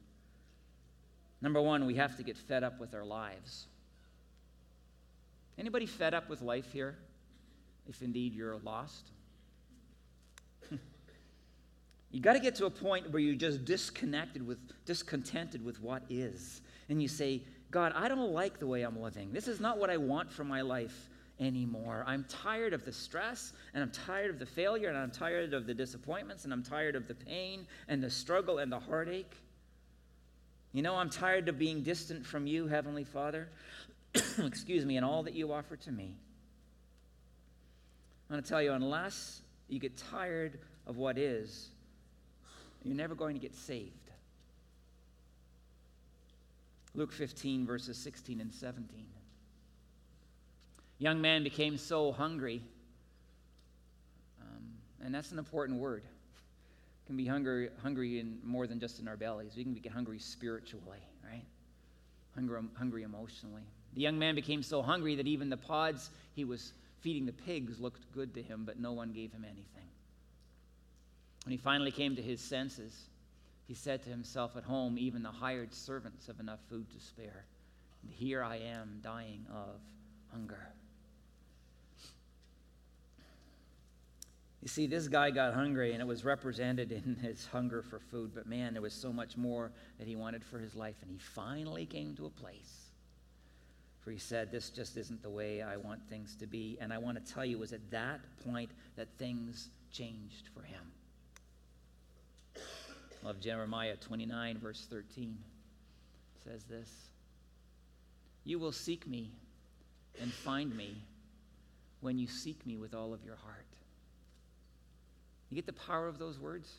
Number 1.41 1.62
one, 1.62 1.86
we 1.86 1.96
have 1.96 2.18
to 2.18 2.24
get 2.24 2.38
fed 2.38 2.63
up 2.63 2.80
with 2.80 2.94
our 2.94 3.06
lives. 3.06 3.68
Anybody 5.58 5.86
fed 5.86 6.13
up 6.13 6.30
with 6.30 6.41
life 6.41 6.72
here? 6.72 6.96
If 7.88 8.01
indeed 8.01 8.34
you're 8.34 8.58
lost? 8.58 9.10
you 12.12 12.20
got 12.20 12.34
to 12.34 12.39
get 12.39 12.56
to 12.56 12.65
a 12.65 12.70
point 12.70 13.12
where 13.12 13.22
you're 13.22 13.36
just 13.36 13.65
disconnected 13.65 14.46
with, 14.46 14.60
discontented 14.86 15.63
with 15.63 15.82
what 15.82 16.03
is. 16.10 16.62
And 16.89 17.01
you 17.01 17.08
say, 17.08 17.41
God, 17.70 17.94
I 17.96 18.08
don't 18.08 18.32
like 18.32 18.60
the 18.60 18.68
way 18.68 18.82
I'm 18.82 19.01
living. 19.01 19.32
This 19.34 19.48
is 19.48 19.60
not 19.60 19.77
what 19.77 19.89
I 19.89 19.98
want 19.98 20.32
for 20.32 20.44
my 20.44 20.62
life 20.62 21.10
anymore. 21.41 22.03
I'm 22.07 22.24
tired 22.29 22.74
of 22.74 22.86
the 22.86 22.93
stress, 22.93 23.51
and 23.74 23.83
I'm 23.83 23.91
tired 23.91 24.29
of 24.29 24.39
the 24.39 24.45
failure, 24.45 24.88
and 24.88 24.98
I'm 24.98 25.12
tired 25.12 25.53
of 25.53 25.65
the 25.65 25.74
disappointments, 25.74 26.45
and 26.45 26.53
I'm 26.53 26.63
tired 26.63 26.95
of 26.95 27.07
the 27.07 27.15
pain, 27.15 27.67
and 27.88 28.01
the 28.01 28.10
struggle, 28.10 28.60
and 28.60 28.71
the 28.71 28.79
heartache. 28.79 29.36
You 30.71 30.83
know, 30.83 30.95
I'm 30.95 31.10
tired 31.10 31.50
of 31.50 31.57
being 31.57 31.81
distant 31.81 32.25
from 32.25 32.48
you, 32.48 32.67
Heavenly 32.67 33.03
Father. 33.03 33.50
Excuse 34.38 34.86
me, 34.86 34.98
and 34.98 35.05
all 35.05 35.24
that 35.24 35.33
you 35.33 35.51
offer 35.51 35.75
to 35.75 35.91
me. 35.91 36.15
I'm 38.29 38.36
going 38.36 38.43
to 38.43 38.48
tell 38.48 38.62
you, 38.62 38.71
unless 38.71 39.41
you 39.67 39.79
get 39.79 39.98
tired 39.98 40.60
of 40.86 40.98
what 40.98 41.17
is, 41.17 41.69
you're 42.84 42.95
never 42.95 43.15
going 43.15 43.36
to 43.36 43.41
get 43.41 43.56
saved. 43.56 43.91
Luke 46.93 47.12
15, 47.12 47.65
verses 47.65 47.97
16 47.97 48.41
and 48.41 48.54
17 48.54 49.06
young 51.01 51.19
man 51.19 51.43
became 51.43 51.77
so 51.77 52.11
hungry. 52.11 52.61
Um, 54.39 54.63
and 55.03 55.13
that's 55.13 55.31
an 55.31 55.39
important 55.39 55.79
word. 55.79 56.03
can 57.07 57.17
be 57.17 57.25
hungry, 57.25 57.69
hungry 57.81 58.19
in 58.19 58.37
more 58.43 58.67
than 58.67 58.79
just 58.79 58.99
in 58.99 59.07
our 59.07 59.17
bellies. 59.17 59.53
We 59.57 59.63
can 59.63 59.73
get 59.73 59.91
hungry 59.91 60.19
spiritually, 60.19 60.99
right? 61.27 61.43
Hungry, 62.35 62.61
hungry 62.75 63.03
emotionally. 63.03 63.63
The 63.95 64.01
young 64.01 64.19
man 64.19 64.35
became 64.35 64.61
so 64.61 64.81
hungry 64.83 65.15
that 65.15 65.27
even 65.27 65.49
the 65.49 65.57
pods 65.57 66.11
he 66.35 66.45
was 66.45 66.71
feeding 67.01 67.25
the 67.25 67.33
pigs 67.33 67.79
looked 67.79 68.11
good 68.13 68.35
to 68.35 68.43
him, 68.43 68.63
but 68.63 68.79
no 68.79 68.91
one 68.91 69.11
gave 69.11 69.31
him 69.31 69.43
anything. 69.43 69.89
When 71.45 71.51
he 71.51 71.57
finally 71.57 71.91
came 71.91 72.15
to 72.15 72.21
his 72.21 72.39
senses, 72.39 72.95
he 73.67 73.73
said 73.73 74.03
to 74.03 74.09
himself 74.09 74.55
at 74.55 74.63
home, 74.63 74.99
Even 74.99 75.23
the 75.23 75.31
hired 75.31 75.73
servants 75.73 76.27
have 76.27 76.39
enough 76.39 76.59
food 76.69 76.85
to 76.91 77.03
spare. 77.03 77.45
And 78.03 78.11
here 78.13 78.43
I 78.43 78.57
am 78.57 78.99
dying 79.01 79.47
of 79.51 79.79
hunger. 80.31 80.67
You 84.62 84.67
see, 84.67 84.86
this 84.86 85.08
guy 85.08 85.32
got 85.32 85.56
hungry, 85.56 85.93
and 85.93 86.02
it 86.02 86.06
was 86.06 86.24
represented 86.24 86.91
in 86.91 87.15
his 87.21 87.47
hunger 87.47 87.82
for 87.82 88.00
food. 88.00 88.32
But 88.34 88.45
man, 88.45 88.74
there 88.74 88.82
was 88.82 88.93
so 88.93 89.12
much 89.12 89.36
more 89.36 89.71
that 89.97 90.08
he 90.08 90.15
wanted 90.15 90.43
for 90.43 90.60
his 90.60 90.76
life. 90.76 90.95
And 91.02 91.10
he 91.10 91.17
finally 91.17 91.86
came 91.86 92.15
to 92.15 92.28
a 92.28 92.30
place 92.30 92.91
where 94.04 94.13
he 94.13 94.19
said, 94.19 94.52
This 94.52 94.69
just 94.69 94.97
isn't 94.97 95.24
the 95.24 95.30
way 95.30 95.63
I 95.63 95.78
want 95.78 96.08
things 96.10 96.36
to 96.38 96.47
be. 96.47 96.78
And 96.80 96.93
I 96.93 97.00
want 97.00 97.24
to 97.24 97.34
tell 97.34 97.43
you, 97.43 97.58
it 97.58 97.60
was 97.60 97.74
at 97.74 97.89
that 97.89 98.19
point 98.45 98.69
that 98.95 99.08
things 99.17 99.69
changed 99.91 100.50
for 100.54 100.62
him. 100.62 100.91
love 103.24 103.39
Jeremiah 103.39 103.95
29, 103.95 104.60
verse 104.60 104.86
13. 104.89 105.38
Says 106.43 106.63
this 106.65 106.89
You 108.43 108.60
will 108.60 108.71
seek 108.71 109.08
me 109.08 109.32
and 110.21 110.32
find 110.32 110.76
me 110.76 110.97
when 112.02 112.17
you 112.17 112.28
seek 112.28 112.65
me 112.65 112.78
with 112.78 112.93
all 112.93 113.13
of 113.13 113.24
your 113.24 113.36
heart. 113.36 113.65
You 115.51 115.55
get 115.55 115.65
the 115.65 115.73
power 115.73 116.07
of 116.07 116.17
those 116.17 116.39
words? 116.39 116.71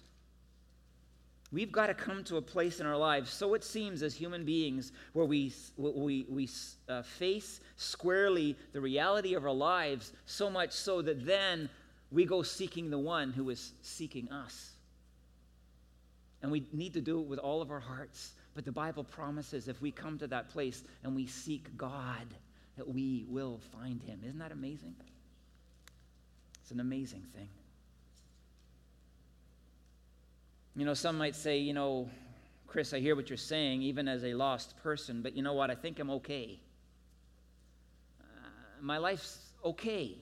We've 1.53 1.71
got 1.71 1.89
to 1.89 1.95
come 1.95 2.25
to 2.25 2.39
a 2.39 2.43
place 2.43 2.81
in 2.81 2.87
our 2.87 2.97
lives, 2.97 3.31
so 3.31 3.53
it 3.53 3.63
seems 3.63 4.03
as 4.03 4.15
human 4.15 4.47
beings, 4.47 4.91
where 5.13 5.27
we, 5.27 5.53
we, 5.77 6.25
we 6.27 6.49
uh, 6.89 7.03
face 7.03 7.61
squarely 7.77 8.57
the 8.73 8.81
reality 8.81 9.35
of 9.35 9.45
our 9.45 9.53
lives, 9.53 10.15
so 10.25 10.49
much 10.49 10.73
so 10.73 11.03
that 11.03 11.27
then 11.27 11.69
we 12.11 12.25
go 12.25 12.43
seeking 12.43 12.89
the 12.89 12.99
one 12.99 13.33
who 13.33 13.51
is 13.51 13.75
seeking 13.83 14.33
us. 14.33 14.71
And 16.41 16.51
we 16.51 16.67
need 16.73 16.95
to 16.95 17.03
do 17.03 17.21
it 17.21 17.27
with 17.27 17.39
all 17.39 17.61
of 17.61 17.71
our 17.71 17.81
hearts. 17.81 18.33
But 18.55 18.65
the 18.65 18.73
Bible 18.73 19.05
promises 19.05 19.69
if 19.69 19.81
we 19.83 19.91
come 19.91 20.19
to 20.19 20.27
that 20.29 20.49
place 20.49 20.83
and 21.05 21.15
we 21.15 21.27
seek 21.27 21.77
God, 21.77 22.27
that 22.77 22.89
we 22.89 23.27
will 23.29 23.61
find 23.79 24.03
him. 24.03 24.21
Isn't 24.25 24.39
that 24.39 24.53
amazing? 24.53 24.95
It's 26.63 26.71
an 26.71 26.81
amazing 26.81 27.25
thing. 27.35 27.49
You 30.75 30.87
know, 30.87 30.95
some 30.95 31.19
might 31.19 31.35
say, 31.35 31.59
you 31.59 31.75
know, 31.75 32.09
Chris, 32.67 32.95
I 32.95 33.01
hear 33.01 33.15
what 33.15 33.29
you're 33.29 33.37
saying, 33.37 33.83
even 33.83 34.09
as 34.09 34.25
a 34.25 34.33
lost 34.33 34.75
person, 34.83 35.21
but 35.21 35.37
you 35.37 35.43
know 35.43 35.53
what? 35.53 35.71
I 35.71 35.75
think 35.75 35.99
I'm 35.99 36.11
okay. 36.11 36.59
Uh, 38.19 38.25
my 38.81 38.97
life's 38.97 39.39
okay. 39.63 40.17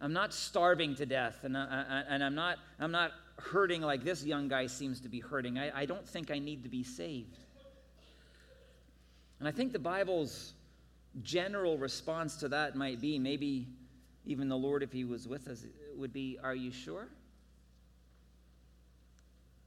I'm 0.00 0.12
not 0.12 0.32
starving 0.32 0.94
to 0.94 1.06
death, 1.06 1.42
and, 1.42 1.56
I, 1.56 1.62
I, 1.88 2.14
and 2.14 2.22
I'm, 2.22 2.36
not, 2.36 2.58
I'm 2.78 2.92
not 2.92 3.10
hurting 3.36 3.82
like 3.82 4.04
this 4.04 4.24
young 4.24 4.46
guy 4.46 4.68
seems 4.68 5.00
to 5.00 5.08
be 5.08 5.18
hurting. 5.18 5.58
I, 5.58 5.80
I 5.80 5.86
don't 5.86 6.06
think 6.06 6.30
I 6.30 6.38
need 6.38 6.62
to 6.62 6.68
be 6.68 6.84
saved. 6.84 7.36
And 9.40 9.48
I 9.48 9.50
think 9.50 9.72
the 9.72 9.80
Bible's 9.80 10.52
general 11.22 11.78
response 11.78 12.36
to 12.36 12.48
that 12.50 12.76
might 12.76 13.00
be 13.00 13.18
maybe 13.18 13.66
even 14.24 14.48
the 14.48 14.56
Lord, 14.56 14.84
if 14.84 14.92
He 14.92 15.02
was 15.02 15.26
with 15.26 15.48
us, 15.48 15.64
would 15.96 16.12
be, 16.12 16.38
Are 16.44 16.54
you 16.54 16.70
sure? 16.70 17.08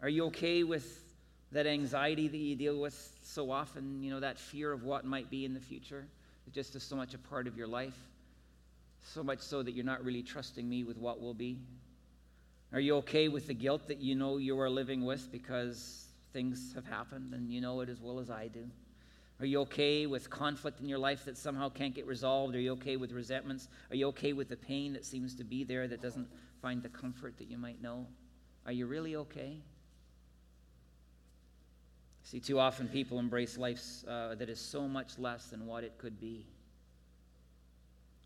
Are 0.01 0.09
you 0.09 0.25
okay 0.25 0.63
with 0.63 1.03
that 1.51 1.67
anxiety 1.67 2.27
that 2.27 2.37
you 2.37 2.55
deal 2.55 2.79
with 2.79 3.15
so 3.21 3.51
often? 3.51 4.01
You 4.01 4.11
know, 4.11 4.19
that 4.19 4.39
fear 4.39 4.71
of 4.71 4.83
what 4.83 5.05
might 5.05 5.29
be 5.29 5.45
in 5.45 5.53
the 5.53 5.59
future? 5.59 6.05
It 6.47 6.53
just 6.53 6.75
is 6.75 6.83
so 6.83 6.95
much 6.95 7.13
a 7.13 7.19
part 7.19 7.47
of 7.47 7.57
your 7.57 7.67
life. 7.67 7.97
So 9.03 9.23
much 9.23 9.39
so 9.39 9.61
that 9.61 9.73
you're 9.73 9.85
not 9.85 10.03
really 10.03 10.23
trusting 10.23 10.67
me 10.67 10.83
with 10.83 10.97
what 10.97 11.21
will 11.21 11.33
be. 11.33 11.59
Are 12.73 12.79
you 12.79 12.95
okay 12.97 13.27
with 13.27 13.47
the 13.47 13.53
guilt 13.53 13.87
that 13.89 13.99
you 13.99 14.15
know 14.15 14.37
you 14.37 14.59
are 14.59 14.69
living 14.69 15.05
with 15.05 15.31
because 15.31 16.07
things 16.31 16.71
have 16.73 16.85
happened 16.85 17.33
and 17.33 17.51
you 17.51 17.61
know 17.61 17.81
it 17.81 17.89
as 17.89 17.99
well 17.99 18.19
as 18.19 18.29
I 18.29 18.47
do? 18.47 18.65
Are 19.39 19.45
you 19.45 19.61
okay 19.61 20.05
with 20.05 20.29
conflict 20.29 20.79
in 20.79 20.87
your 20.87 20.99
life 20.99 21.25
that 21.25 21.37
somehow 21.37 21.69
can't 21.69 21.93
get 21.93 22.05
resolved? 22.07 22.55
Are 22.55 22.59
you 22.59 22.71
okay 22.73 22.95
with 22.95 23.11
resentments? 23.11 23.67
Are 23.89 23.95
you 23.95 24.07
okay 24.09 24.33
with 24.33 24.49
the 24.49 24.55
pain 24.55 24.93
that 24.93 25.03
seems 25.03 25.35
to 25.35 25.43
be 25.43 25.63
there 25.63 25.87
that 25.87 26.01
doesn't 26.01 26.27
find 26.61 26.81
the 26.81 26.89
comfort 26.89 27.37
that 27.39 27.49
you 27.49 27.57
might 27.57 27.81
know? 27.81 28.07
Are 28.65 28.71
you 28.71 28.85
really 28.85 29.15
okay? 29.15 29.57
See, 32.31 32.39
too 32.39 32.59
often 32.59 32.87
people 32.87 33.19
embrace 33.19 33.57
life 33.57 33.83
uh, 34.07 34.35
that 34.35 34.47
is 34.47 34.57
so 34.57 34.87
much 34.87 35.19
less 35.19 35.47
than 35.47 35.67
what 35.67 35.83
it 35.83 35.97
could 35.97 36.17
be. 36.17 36.45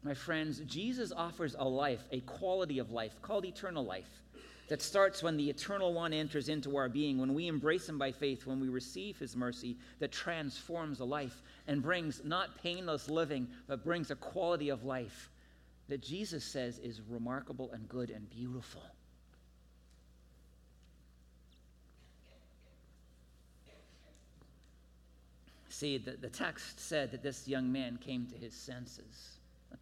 My 0.03 0.13
friends, 0.13 0.59
Jesus 0.67 1.11
offers 1.11 1.55
a 1.57 1.67
life, 1.67 2.03
a 2.11 2.19
quality 2.19 2.77
of 2.77 2.91
life 2.91 3.19
called 3.23 3.45
eternal 3.45 3.83
life 3.83 4.21
that 4.69 4.83
starts 4.83 5.23
when 5.23 5.37
the 5.37 5.49
eternal 5.49 5.91
one 5.91 6.13
enters 6.13 6.49
into 6.49 6.77
our 6.77 6.87
being, 6.87 7.17
when 7.17 7.33
we 7.33 7.47
embrace 7.47 7.89
him 7.89 7.97
by 7.97 8.11
faith, 8.11 8.45
when 8.45 8.59
we 8.59 8.69
receive 8.69 9.17
his 9.17 9.35
mercy 9.35 9.75
that 9.97 10.11
transforms 10.11 10.99
a 10.99 11.05
life 11.05 11.41
and 11.65 11.81
brings 11.81 12.21
not 12.23 12.61
painless 12.61 13.09
living, 13.09 13.47
but 13.65 13.83
brings 13.83 14.11
a 14.11 14.15
quality 14.15 14.69
of 14.69 14.83
life 14.83 15.31
that 15.87 16.03
Jesus 16.03 16.43
says 16.43 16.77
is 16.77 17.01
remarkable 17.09 17.71
and 17.71 17.89
good 17.89 18.11
and 18.11 18.29
beautiful. 18.29 18.83
See, 25.75 25.97
the, 25.97 26.11
the 26.11 26.29
text 26.29 26.79
said 26.79 27.11
that 27.11 27.21
this 27.21 27.49
young 27.49 27.69
man 27.69 27.97
came 27.97 28.27
to 28.27 28.35
his 28.37 28.53
senses. 28.53 29.39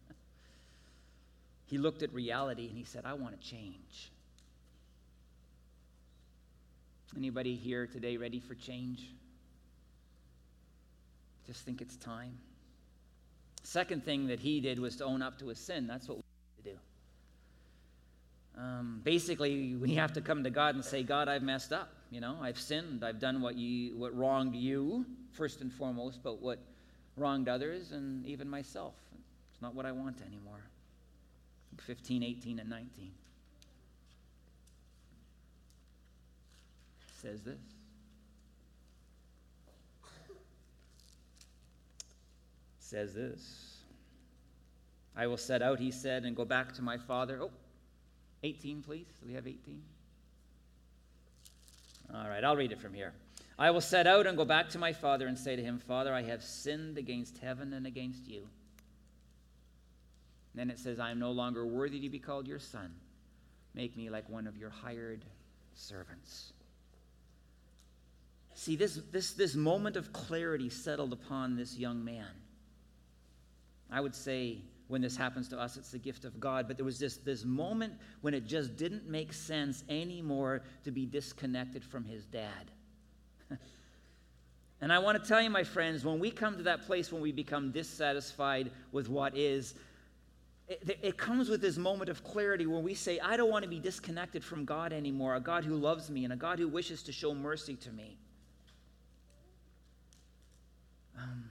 he 1.66 1.78
looked 1.78 2.02
at 2.02 2.12
reality 2.12 2.66
and 2.66 2.76
he 2.76 2.82
said, 2.82 3.02
I 3.04 3.14
want 3.14 3.40
to 3.40 3.48
change. 3.48 4.10
Anybody 7.16 7.54
here 7.54 7.86
today 7.86 8.16
ready 8.16 8.40
for 8.40 8.56
change? 8.56 9.06
Just 11.46 11.64
think 11.64 11.80
it's 11.80 11.94
time. 11.94 12.38
Second 13.62 14.04
thing 14.04 14.26
that 14.26 14.40
he 14.40 14.58
did 14.60 14.80
was 14.80 14.96
to 14.96 15.04
own 15.04 15.22
up 15.22 15.38
to 15.38 15.46
his 15.46 15.60
sin. 15.60 15.86
That's 15.86 16.08
what 16.08 16.16
we 16.16 16.24
need 16.24 16.64
to 16.64 16.70
do. 18.56 18.60
Um, 18.60 19.00
basically, 19.04 19.76
we 19.76 19.94
have 19.94 20.12
to 20.14 20.20
come 20.20 20.42
to 20.42 20.50
God 20.50 20.74
and 20.74 20.84
say, 20.84 21.04
God, 21.04 21.28
I've 21.28 21.44
messed 21.44 21.72
up. 21.72 21.92
You 22.10 22.20
know, 22.20 22.36
I've 22.42 22.58
sinned. 22.58 23.04
I've 23.04 23.20
done 23.20 23.40
what 23.40 23.54
you, 23.54 23.96
what 23.96 24.12
wronged 24.16 24.56
you 24.56 25.06
first 25.34 25.60
and 25.60 25.72
foremost, 25.72 26.20
but 26.22 26.40
what 26.40 26.58
wronged 27.16 27.48
others 27.48 27.92
and 27.92 28.24
even 28.26 28.48
myself. 28.48 28.94
It's 29.52 29.60
not 29.60 29.74
what 29.74 29.86
I 29.86 29.92
want 29.92 30.20
anymore. 30.26 30.62
15, 31.78 32.22
18, 32.22 32.58
and 32.60 32.70
19. 32.70 33.10
says 37.24 37.40
this. 37.42 37.54
Says 42.78 43.14
this. 43.14 43.78
I 45.16 45.26
will 45.26 45.38
set 45.38 45.62
out, 45.62 45.80
he 45.80 45.90
said, 45.90 46.24
and 46.24 46.36
go 46.36 46.44
back 46.44 46.74
to 46.74 46.82
my 46.82 46.98
father. 46.98 47.40
Oh, 47.40 47.50
18, 48.42 48.82
please. 48.82 49.06
Do 49.20 49.26
we 49.26 49.32
have 49.32 49.46
18? 49.46 49.80
All 52.14 52.28
right, 52.28 52.44
I'll 52.44 52.56
read 52.56 52.72
it 52.72 52.80
from 52.80 52.92
here. 52.92 53.14
I 53.58 53.70
will 53.70 53.80
set 53.80 54.06
out 54.06 54.26
and 54.26 54.36
go 54.36 54.44
back 54.44 54.68
to 54.70 54.78
my 54.78 54.92
father 54.92 55.26
and 55.26 55.38
say 55.38 55.54
to 55.54 55.62
him, 55.62 55.78
Father, 55.78 56.12
I 56.12 56.22
have 56.22 56.42
sinned 56.42 56.98
against 56.98 57.38
heaven 57.38 57.72
and 57.72 57.86
against 57.86 58.26
you. 58.26 58.48
And 60.52 60.60
then 60.60 60.70
it 60.70 60.78
says, 60.78 60.98
I 60.98 61.10
am 61.10 61.18
no 61.18 61.30
longer 61.30 61.66
worthy 61.66 62.00
to 62.00 62.08
be 62.08 62.18
called 62.18 62.48
your 62.48 62.58
son. 62.58 62.92
Make 63.74 63.96
me 63.96 64.10
like 64.10 64.28
one 64.28 64.46
of 64.46 64.56
your 64.56 64.70
hired 64.70 65.24
servants. 65.74 66.52
See, 68.54 68.76
this, 68.76 69.00
this, 69.10 69.32
this 69.32 69.54
moment 69.54 69.96
of 69.96 70.12
clarity 70.12 70.68
settled 70.68 71.12
upon 71.12 71.56
this 71.56 71.76
young 71.76 72.04
man. 72.04 72.30
I 73.90 74.00
would 74.00 74.14
say 74.14 74.58
when 74.86 75.00
this 75.00 75.16
happens 75.16 75.48
to 75.48 75.58
us, 75.58 75.76
it's 75.76 75.90
the 75.90 75.98
gift 75.98 76.24
of 76.24 76.38
God. 76.38 76.68
But 76.68 76.76
there 76.76 76.84
was 76.84 76.98
this, 76.98 77.16
this 77.16 77.44
moment 77.44 77.94
when 78.20 78.34
it 78.34 78.46
just 78.46 78.76
didn't 78.76 79.08
make 79.08 79.32
sense 79.32 79.82
anymore 79.88 80.62
to 80.84 80.90
be 80.90 81.06
disconnected 81.06 81.84
from 81.84 82.04
his 82.04 82.26
dad. 82.26 82.70
And 84.84 84.92
I 84.92 84.98
want 84.98 85.18
to 85.18 85.26
tell 85.26 85.40
you, 85.40 85.48
my 85.48 85.64
friends, 85.64 86.04
when 86.04 86.18
we 86.18 86.30
come 86.30 86.58
to 86.58 86.62
that 86.64 86.82
place 86.82 87.10
when 87.10 87.22
we 87.22 87.32
become 87.32 87.70
dissatisfied 87.70 88.70
with 88.92 89.08
what 89.08 89.34
is, 89.34 89.76
it, 90.68 90.98
it, 91.00 91.16
comes 91.16 91.48
with 91.48 91.62
this 91.62 91.78
moment 91.78 92.10
of 92.10 92.22
clarity 92.22 92.66
where 92.66 92.80
we 92.80 92.92
say, 92.92 93.18
I 93.18 93.38
don't 93.38 93.48
want 93.48 93.62
to 93.62 93.68
be 93.70 93.78
disconnected 93.78 94.44
from 94.44 94.66
God 94.66 94.92
anymore, 94.92 95.36
a 95.36 95.40
God 95.40 95.64
who 95.64 95.76
loves 95.76 96.10
me 96.10 96.24
and 96.24 96.34
a 96.34 96.36
God 96.36 96.58
who 96.58 96.68
wishes 96.68 97.02
to 97.04 97.12
show 97.12 97.34
mercy 97.34 97.76
to 97.76 97.90
me. 97.92 98.18
Um, 101.18 101.48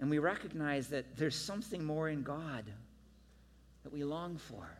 and 0.00 0.08
we 0.08 0.18
recognize 0.18 0.88
that 0.88 1.18
there's 1.18 1.36
something 1.36 1.84
more 1.84 2.08
in 2.08 2.22
God 2.22 2.64
that 3.82 3.92
we 3.92 4.04
long 4.04 4.38
for. 4.38 4.70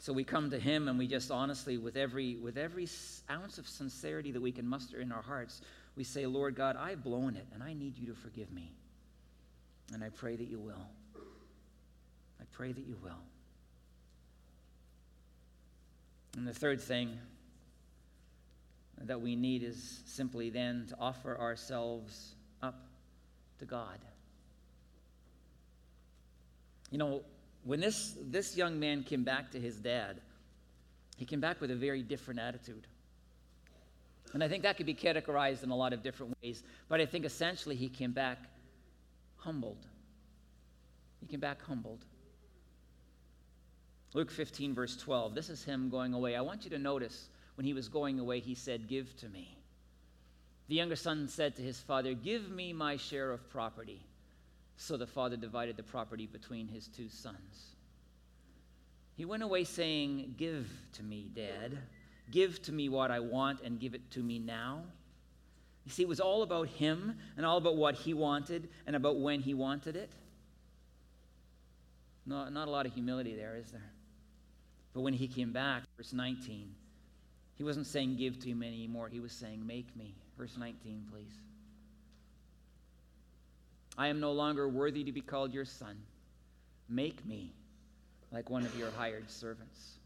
So 0.00 0.14
we 0.14 0.24
come 0.24 0.48
to 0.50 0.58
him 0.58 0.88
and 0.88 0.98
we 0.98 1.06
just 1.06 1.30
honestly, 1.30 1.76
with 1.76 1.94
every, 1.94 2.36
with 2.36 2.56
every 2.56 2.88
ounce 3.30 3.58
of 3.58 3.68
sincerity 3.68 4.32
that 4.32 4.40
we 4.40 4.50
can 4.50 4.66
muster 4.66 4.98
in 4.98 5.12
our 5.12 5.20
hearts, 5.20 5.60
we 5.94 6.04
say, 6.04 6.24
Lord 6.24 6.54
God, 6.54 6.74
I've 6.76 7.04
blown 7.04 7.36
it 7.36 7.46
and 7.52 7.62
I 7.62 7.74
need 7.74 7.98
you 7.98 8.06
to 8.06 8.14
forgive 8.14 8.50
me. 8.50 8.72
And 9.92 10.02
I 10.02 10.08
pray 10.08 10.36
that 10.36 10.48
you 10.48 10.58
will. 10.58 10.86
I 12.40 12.44
pray 12.50 12.72
that 12.72 12.86
you 12.86 12.96
will. 13.02 13.20
And 16.34 16.48
the 16.48 16.54
third 16.54 16.80
thing 16.80 17.18
that 19.02 19.20
we 19.20 19.36
need 19.36 19.62
is 19.62 20.00
simply 20.06 20.48
then 20.48 20.86
to 20.88 20.96
offer 20.98 21.38
ourselves 21.38 22.36
up 22.62 22.86
to 23.58 23.66
God. 23.66 23.98
You 26.90 26.96
know, 26.96 27.22
when 27.64 27.80
this, 27.80 28.16
this 28.20 28.56
young 28.56 28.78
man 28.80 29.02
came 29.02 29.24
back 29.24 29.50
to 29.52 29.60
his 29.60 29.76
dad, 29.76 30.20
he 31.16 31.24
came 31.24 31.40
back 31.40 31.60
with 31.60 31.70
a 31.70 31.76
very 31.76 32.02
different 32.02 32.40
attitude. 32.40 32.86
And 34.32 34.42
I 34.42 34.48
think 34.48 34.62
that 34.62 34.76
could 34.76 34.86
be 34.86 34.94
categorized 34.94 35.62
in 35.62 35.70
a 35.70 35.76
lot 35.76 35.92
of 35.92 36.02
different 36.02 36.36
ways, 36.42 36.62
but 36.88 37.00
I 37.00 37.06
think 37.06 37.24
essentially 37.24 37.76
he 37.76 37.88
came 37.88 38.12
back 38.12 38.38
humbled. 39.36 39.86
He 41.20 41.26
came 41.26 41.40
back 41.40 41.62
humbled. 41.62 42.04
Luke 44.14 44.30
15, 44.30 44.74
verse 44.74 44.96
12. 44.96 45.34
This 45.34 45.50
is 45.50 45.62
him 45.62 45.88
going 45.88 46.14
away. 46.14 46.36
I 46.36 46.40
want 46.40 46.64
you 46.64 46.70
to 46.70 46.78
notice 46.78 47.28
when 47.56 47.66
he 47.66 47.74
was 47.74 47.88
going 47.88 48.18
away, 48.18 48.40
he 48.40 48.54
said, 48.54 48.88
Give 48.88 49.14
to 49.18 49.28
me. 49.28 49.56
The 50.68 50.76
younger 50.76 50.96
son 50.96 51.28
said 51.28 51.56
to 51.56 51.62
his 51.62 51.80
father, 51.80 52.14
Give 52.14 52.50
me 52.50 52.72
my 52.72 52.96
share 52.96 53.32
of 53.32 53.48
property. 53.50 54.00
So 54.82 54.96
the 54.96 55.06
father 55.06 55.36
divided 55.36 55.76
the 55.76 55.82
property 55.82 56.26
between 56.26 56.66
his 56.66 56.88
two 56.88 57.10
sons. 57.10 57.76
He 59.14 59.26
went 59.26 59.42
away 59.42 59.64
saying, 59.64 60.36
Give 60.38 60.66
to 60.94 61.02
me, 61.02 61.30
Dad. 61.34 61.76
Give 62.30 62.60
to 62.62 62.72
me 62.72 62.88
what 62.88 63.10
I 63.10 63.20
want 63.20 63.60
and 63.60 63.78
give 63.78 63.92
it 63.94 64.10
to 64.12 64.20
me 64.20 64.38
now. 64.38 64.84
You 65.84 65.92
see, 65.92 66.02
it 66.02 66.08
was 66.08 66.18
all 66.18 66.42
about 66.42 66.68
him 66.68 67.14
and 67.36 67.44
all 67.44 67.58
about 67.58 67.76
what 67.76 67.94
he 67.94 68.14
wanted 68.14 68.70
and 68.86 68.96
about 68.96 69.20
when 69.20 69.40
he 69.40 69.52
wanted 69.52 69.96
it. 69.96 70.10
Not, 72.24 72.50
not 72.50 72.66
a 72.66 72.70
lot 72.70 72.86
of 72.86 72.94
humility 72.94 73.36
there, 73.36 73.56
is 73.56 73.70
there? 73.70 73.92
But 74.94 75.02
when 75.02 75.12
he 75.12 75.28
came 75.28 75.52
back, 75.52 75.82
verse 75.98 76.14
19, 76.14 76.74
he 77.54 77.64
wasn't 77.64 77.86
saying, 77.86 78.16
Give 78.16 78.38
to 78.40 78.54
me 78.54 78.66
anymore. 78.68 79.10
He 79.10 79.20
was 79.20 79.32
saying, 79.32 79.66
Make 79.66 79.94
me. 79.94 80.14
Verse 80.38 80.56
19, 80.56 81.04
please. 81.12 81.49
I 84.00 84.08
am 84.08 84.18
no 84.18 84.32
longer 84.32 84.66
worthy 84.66 85.04
to 85.04 85.12
be 85.12 85.20
called 85.20 85.52
your 85.52 85.66
son. 85.66 85.94
Make 86.88 87.26
me 87.26 87.52
like 88.32 88.48
one 88.48 88.64
of 88.64 88.74
your 88.74 88.90
hired 88.92 89.30
servants. 89.30 89.98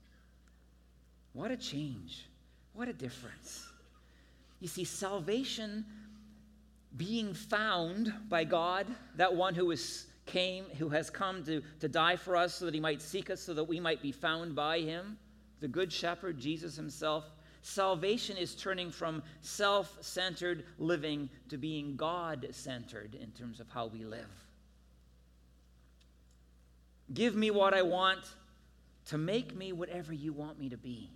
What 1.33 1.52
a 1.52 1.57
change. 1.57 2.26
What 2.72 2.88
a 2.88 2.92
difference. 2.92 3.64
You 4.59 4.66
see, 4.66 4.83
salvation 4.83 5.85
being 6.96 7.35
found 7.35 8.12
by 8.28 8.42
God, 8.42 8.88
that 9.14 9.33
one 9.33 9.54
who 9.54 9.70
is 9.70 10.07
came, 10.26 10.64
who 10.76 10.88
has 10.88 11.09
come 11.09 11.44
to, 11.44 11.62
to 11.78 11.88
die 11.88 12.16
for 12.16 12.35
us 12.35 12.54
so 12.54 12.64
that 12.64 12.74
he 12.74 12.80
might 12.80 13.00
seek 13.00 13.30
us, 13.30 13.40
so 13.40 13.54
that 13.54 13.62
we 13.62 13.78
might 13.78 14.02
be 14.02 14.11
found 14.11 14.57
by 14.57 14.80
him, 14.80 15.16
the 15.61 15.68
good 15.68 15.92
shepherd, 15.92 16.40
Jesus 16.40 16.74
himself, 16.74 17.30
Salvation 17.66 18.37
is 18.37 18.55
turning 18.55 18.90
from 18.90 19.22
self 19.40 19.96
centered 20.03 20.66
living 20.79 21.31
to 21.48 21.57
being 21.57 21.96
God 21.96 22.46
centered 22.50 23.14
in 23.14 23.31
terms 23.31 23.59
of 23.59 23.70
how 23.70 23.87
we 23.87 24.05
live. 24.05 24.29
Give 27.14 27.35
me 27.35 27.50
what 27.50 27.72
I 27.72 27.81
want 27.81 28.20
to 29.07 29.16
make 29.16 29.57
me 29.57 29.72
whatever 29.72 30.12
you 30.12 30.35
want 30.35 30.61
me 30.61 30.68
to 30.68 30.77
be. 30.77 31.09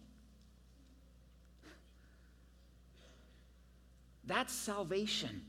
That's 4.25 4.55
salvation. 4.55 5.43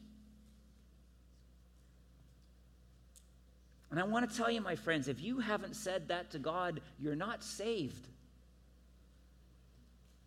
And 3.89 4.01
I 4.01 4.03
want 4.03 4.29
to 4.29 4.35
tell 4.35 4.51
you, 4.51 4.59
my 4.59 4.75
friends, 4.75 5.07
if 5.07 5.21
you 5.21 5.39
haven't 5.39 5.77
said 5.77 6.09
that 6.09 6.31
to 6.31 6.39
God, 6.39 6.81
you're 6.99 7.15
not 7.15 7.41
saved. 7.41 8.09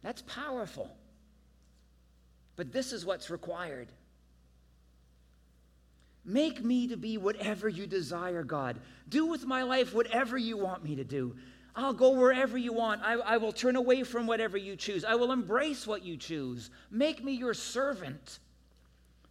That's 0.02 0.22
powerful. 0.22 0.90
But 2.56 2.72
this 2.72 2.92
is 2.92 3.04
what's 3.04 3.30
required. 3.30 3.88
Make 6.24 6.62
me 6.62 6.88
to 6.88 6.96
be 6.96 7.18
whatever 7.18 7.68
you 7.68 7.86
desire, 7.86 8.44
God. 8.44 8.78
Do 9.08 9.26
with 9.26 9.44
my 9.44 9.62
life 9.62 9.94
whatever 9.94 10.38
you 10.38 10.56
want 10.56 10.84
me 10.84 10.96
to 10.96 11.04
do. 11.04 11.34
I'll 11.74 11.94
go 11.94 12.10
wherever 12.10 12.58
you 12.58 12.72
want. 12.72 13.00
I, 13.02 13.14
I, 13.14 13.36
will 13.38 13.52
turn 13.52 13.76
away 13.76 14.02
from 14.02 14.26
whatever 14.26 14.58
you 14.58 14.76
choose. 14.76 15.04
I 15.04 15.14
will 15.14 15.32
embrace 15.32 15.86
what 15.86 16.04
you 16.04 16.18
choose. 16.18 16.70
Make 16.90 17.24
me 17.24 17.32
your 17.32 17.54
servant. 17.54 18.40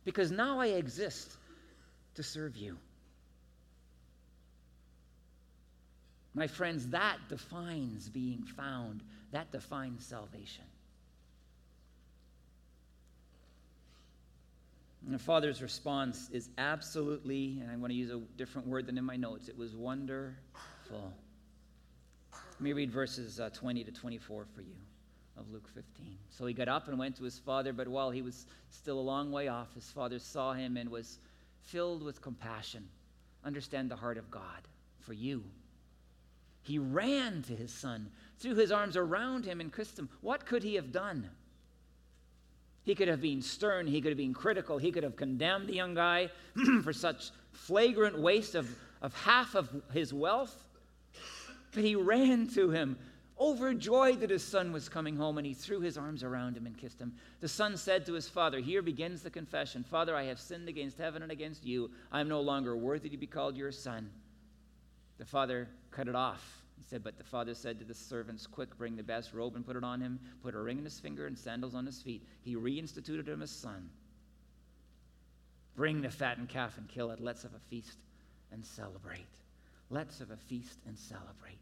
Because 0.05 0.31
now 0.31 0.59
I 0.59 0.67
exist 0.67 1.37
to 2.15 2.23
serve 2.23 2.57
you. 2.57 2.77
My 6.33 6.47
friends, 6.47 6.87
that 6.87 7.17
defines 7.29 8.09
being 8.09 8.43
found, 8.43 9.03
that 9.31 9.51
defines 9.51 10.05
salvation. 10.05 10.65
And 15.05 15.15
the 15.15 15.19
father's 15.19 15.61
response 15.61 16.29
is 16.31 16.49
absolutely, 16.57 17.57
and 17.61 17.71
I'm 17.71 17.79
going 17.79 17.89
to 17.89 17.95
use 17.95 18.11
a 18.11 18.19
different 18.37 18.67
word 18.67 18.85
than 18.85 18.97
in 18.97 19.03
my 19.03 19.15
notes, 19.15 19.47
it 19.47 19.57
was 19.57 19.75
wonderful. 19.75 20.35
Let 22.31 22.61
me 22.61 22.73
read 22.73 22.91
verses 22.91 23.39
uh, 23.39 23.49
20 23.49 23.83
to 23.85 23.91
24 23.91 24.45
for 24.53 24.61
you 24.61 24.75
of 25.37 25.51
Luke 25.51 25.67
15. 25.73 26.17
So 26.29 26.45
he 26.45 26.53
got 26.53 26.67
up 26.67 26.87
and 26.87 26.99
went 26.99 27.15
to 27.17 27.23
his 27.23 27.39
father, 27.39 27.73
but 27.73 27.87
while 27.87 28.11
he 28.11 28.21
was 28.21 28.45
still 28.69 28.99
a 28.99 29.01
long 29.01 29.31
way 29.31 29.47
off, 29.47 29.73
his 29.73 29.89
father 29.89 30.19
saw 30.19 30.53
him 30.53 30.77
and 30.77 30.89
was 30.89 31.17
filled 31.63 32.03
with 32.03 32.21
compassion. 32.21 32.87
Understand 33.43 33.89
the 33.89 33.95
heart 33.95 34.17
of 34.17 34.29
God 34.29 34.67
for 34.99 35.13
you. 35.13 35.43
He 36.63 36.77
ran 36.77 37.41
to 37.43 37.55
his 37.55 37.73
son, 37.73 38.11
threw 38.39 38.55
his 38.55 38.71
arms 38.71 38.95
around 38.95 39.45
him, 39.45 39.59
and 39.59 39.73
kissed 39.73 39.97
him. 39.97 40.09
What 40.21 40.45
could 40.45 40.63
he 40.63 40.75
have 40.75 40.91
done? 40.91 41.29
He 42.83 42.95
could 42.95 43.07
have 43.07 43.21
been 43.21 43.41
stern, 43.41 43.87
he 43.87 44.01
could 44.01 44.11
have 44.11 44.17
been 44.17 44.33
critical, 44.33 44.77
he 44.77 44.91
could 44.91 45.03
have 45.03 45.15
condemned 45.15 45.67
the 45.67 45.75
young 45.75 45.93
guy 45.93 46.29
for 46.83 46.93
such 46.93 47.31
flagrant 47.51 48.19
waste 48.19 48.55
of, 48.55 48.69
of 49.01 49.13
half 49.13 49.55
of 49.55 49.69
his 49.93 50.13
wealth. 50.13 50.63
But 51.73 51.83
he 51.83 51.95
ran 51.95 52.47
to 52.49 52.71
him, 52.71 52.97
overjoyed 53.39 54.19
that 54.21 54.29
his 54.29 54.43
son 54.43 54.71
was 54.71 54.89
coming 54.89 55.15
home, 55.15 55.37
and 55.37 55.45
he 55.45 55.53
threw 55.53 55.79
his 55.79 55.97
arms 55.97 56.23
around 56.23 56.57
him 56.57 56.65
and 56.65 56.77
kissed 56.77 56.99
him. 56.99 57.13
The 57.39 57.47
son 57.47 57.77
said 57.77 58.05
to 58.07 58.13
his 58.13 58.27
father, 58.27 58.59
Here 58.59 58.81
begins 58.81 59.21
the 59.21 59.29
confession 59.29 59.83
Father, 59.83 60.15
I 60.15 60.23
have 60.23 60.39
sinned 60.39 60.67
against 60.67 60.97
heaven 60.97 61.21
and 61.21 61.31
against 61.31 61.65
you. 61.65 61.91
I 62.11 62.19
am 62.19 62.27
no 62.27 62.41
longer 62.41 62.75
worthy 62.75 63.09
to 63.09 63.17
be 63.17 63.27
called 63.27 63.55
your 63.55 63.71
son. 63.71 64.09
The 65.21 65.27
father 65.27 65.69
cut 65.91 66.07
it 66.07 66.15
off 66.15 66.61
he 66.81 66.87
said, 66.89 67.03
But 67.03 67.19
the 67.19 67.23
father 67.23 67.53
said 67.53 67.77
to 67.77 67.85
the 67.85 67.93
servants, 67.93 68.47
Quick, 68.47 68.75
bring 68.75 68.95
the 68.95 69.03
best 69.03 69.33
robe 69.33 69.55
and 69.55 69.63
put 69.63 69.75
it 69.75 69.83
on 69.83 70.01
him, 70.01 70.19
put 70.41 70.55
a 70.55 70.59
ring 70.59 70.79
in 70.79 70.83
his 70.83 70.99
finger 70.99 71.27
and 71.27 71.37
sandals 71.37 71.75
on 71.75 71.85
his 71.85 72.01
feet. 72.01 72.25
He 72.41 72.55
reinstituted 72.55 73.27
him 73.27 73.43
as 73.43 73.51
son. 73.51 73.87
Bring 75.75 76.01
the 76.01 76.09
fattened 76.09 76.49
calf 76.49 76.79
and 76.79 76.87
kill 76.87 77.11
it. 77.11 77.19
Let's 77.19 77.43
have 77.43 77.53
a 77.53 77.69
feast 77.69 77.99
and 78.51 78.65
celebrate. 78.65 79.27
Let's 79.91 80.17
have 80.17 80.31
a 80.31 80.37
feast 80.37 80.79
and 80.87 80.97
celebrate. 80.97 81.59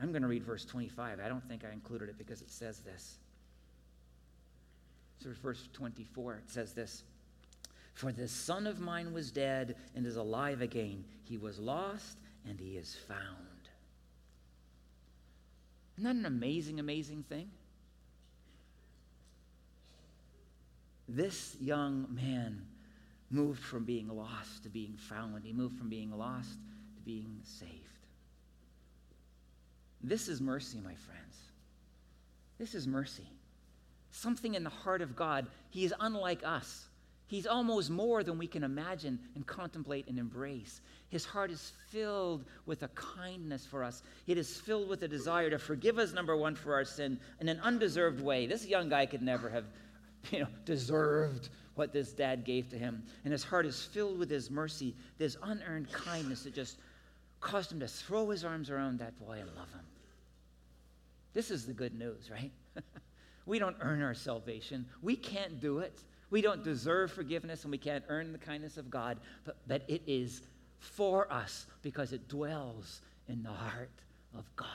I'm 0.00 0.12
going 0.12 0.22
to 0.22 0.28
read 0.28 0.44
verse 0.44 0.64
25. 0.64 1.18
I 1.18 1.28
don't 1.28 1.46
think 1.48 1.64
I 1.64 1.72
included 1.72 2.08
it 2.08 2.16
because 2.16 2.42
it 2.42 2.50
says 2.50 2.78
this. 2.78 3.18
So, 5.20 5.30
verse 5.42 5.68
24, 5.72 6.34
it 6.34 6.50
says 6.50 6.74
this 6.74 7.02
For 7.94 8.12
this 8.12 8.30
son 8.30 8.68
of 8.68 8.78
mine 8.78 9.12
was 9.12 9.32
dead 9.32 9.74
and 9.96 10.06
is 10.06 10.16
alive 10.16 10.62
again. 10.62 11.04
He 11.24 11.38
was 11.38 11.58
lost 11.58 12.18
and 12.48 12.58
he 12.58 12.76
is 12.76 12.94
found. 12.94 13.68
Isn't 15.96 16.04
that 16.04 16.16
an 16.16 16.26
amazing, 16.26 16.80
amazing 16.80 17.24
thing? 17.28 17.50
This 21.08 21.56
young 21.60 22.06
man 22.10 22.66
moved 23.30 23.62
from 23.62 23.84
being 23.84 24.08
lost 24.08 24.62
to 24.64 24.68
being 24.68 24.96
found. 24.96 25.44
He 25.44 25.52
moved 25.52 25.78
from 25.78 25.88
being 25.88 26.16
lost 26.16 26.52
to 26.96 27.02
being 27.04 27.40
saved. 27.44 27.72
This 30.02 30.28
is 30.28 30.40
mercy, 30.40 30.78
my 30.78 30.94
friends. 30.94 31.36
This 32.58 32.74
is 32.74 32.86
mercy. 32.86 33.28
Something 34.10 34.54
in 34.54 34.64
the 34.64 34.70
heart 34.70 35.02
of 35.02 35.16
God. 35.16 35.46
He 35.70 35.84
is 35.84 35.94
unlike 35.98 36.42
us. 36.44 36.86
He's 37.26 37.46
almost 37.46 37.90
more 37.90 38.22
than 38.22 38.38
we 38.38 38.46
can 38.46 38.64
imagine 38.64 39.18
and 39.34 39.46
contemplate 39.46 40.06
and 40.08 40.18
embrace. 40.18 40.80
His 41.08 41.24
heart 41.24 41.50
is 41.50 41.72
filled 41.88 42.44
with 42.66 42.82
a 42.82 42.88
kindness 42.88 43.64
for 43.64 43.82
us. 43.82 44.02
It 44.26 44.36
is 44.36 44.58
filled 44.58 44.88
with 44.88 45.02
a 45.02 45.08
desire 45.08 45.48
to 45.48 45.58
forgive 45.58 45.98
us, 45.98 46.12
number 46.12 46.36
one, 46.36 46.54
for 46.54 46.74
our 46.74 46.84
sin 46.84 47.18
in 47.40 47.48
an 47.48 47.60
undeserved 47.60 48.20
way. 48.20 48.46
This 48.46 48.66
young 48.66 48.88
guy 48.88 49.06
could 49.06 49.22
never 49.22 49.48
have 49.48 49.64
you 50.30 50.40
know, 50.40 50.48
deserved 50.64 51.48
what 51.74 51.92
this 51.92 52.12
dad 52.12 52.44
gave 52.44 52.68
to 52.70 52.78
him. 52.78 53.02
And 53.24 53.32
his 53.32 53.42
heart 53.42 53.66
is 53.66 53.82
filled 53.82 54.18
with 54.18 54.30
his 54.30 54.50
mercy, 54.50 54.94
this 55.18 55.36
unearned 55.42 55.90
kindness 55.92 56.44
that 56.44 56.54
just 56.54 56.78
caused 57.40 57.72
him 57.72 57.80
to 57.80 57.88
throw 57.88 58.30
his 58.30 58.44
arms 58.44 58.70
around 58.70 58.98
that 58.98 59.18
boy 59.18 59.38
and 59.40 59.48
love 59.56 59.70
him. 59.72 59.84
This 61.32 61.50
is 61.50 61.66
the 61.66 61.72
good 61.72 61.98
news, 61.98 62.30
right? 62.30 62.52
we 63.46 63.58
don't 63.58 63.76
earn 63.80 64.02
our 64.02 64.14
salvation, 64.14 64.86
we 65.02 65.16
can't 65.16 65.60
do 65.60 65.78
it. 65.78 66.02
We 66.34 66.42
don't 66.42 66.64
deserve 66.64 67.12
forgiveness 67.12 67.62
and 67.62 67.70
we 67.70 67.78
can't 67.78 68.02
earn 68.08 68.32
the 68.32 68.38
kindness 68.38 68.76
of 68.76 68.90
God, 68.90 69.18
but, 69.44 69.56
but 69.68 69.82
it 69.86 70.02
is 70.04 70.42
for 70.80 71.32
us 71.32 71.66
because 71.80 72.12
it 72.12 72.26
dwells 72.26 73.02
in 73.28 73.44
the 73.44 73.52
heart 73.52 73.92
of 74.36 74.44
God. 74.56 74.66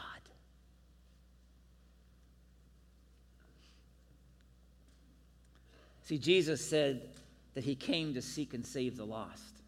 See, 6.04 6.18
Jesus 6.18 6.66
said 6.66 7.10
that 7.56 7.66
he 7.66 7.76
came 7.76 8.14
to 8.14 8.22
seek 8.22 8.54
and 8.54 8.66
save 8.66 8.96
the 8.96 9.06
lost. 9.06 9.60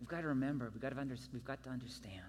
We've 0.00 0.08
got 0.08 0.22
to 0.22 0.28
remember, 0.28 0.70
we've 0.72 0.80
got 0.80 0.94
to, 0.94 0.98
under, 0.98 1.16
we've 1.30 1.44
got 1.44 1.62
to 1.62 1.68
understand. 1.68 2.22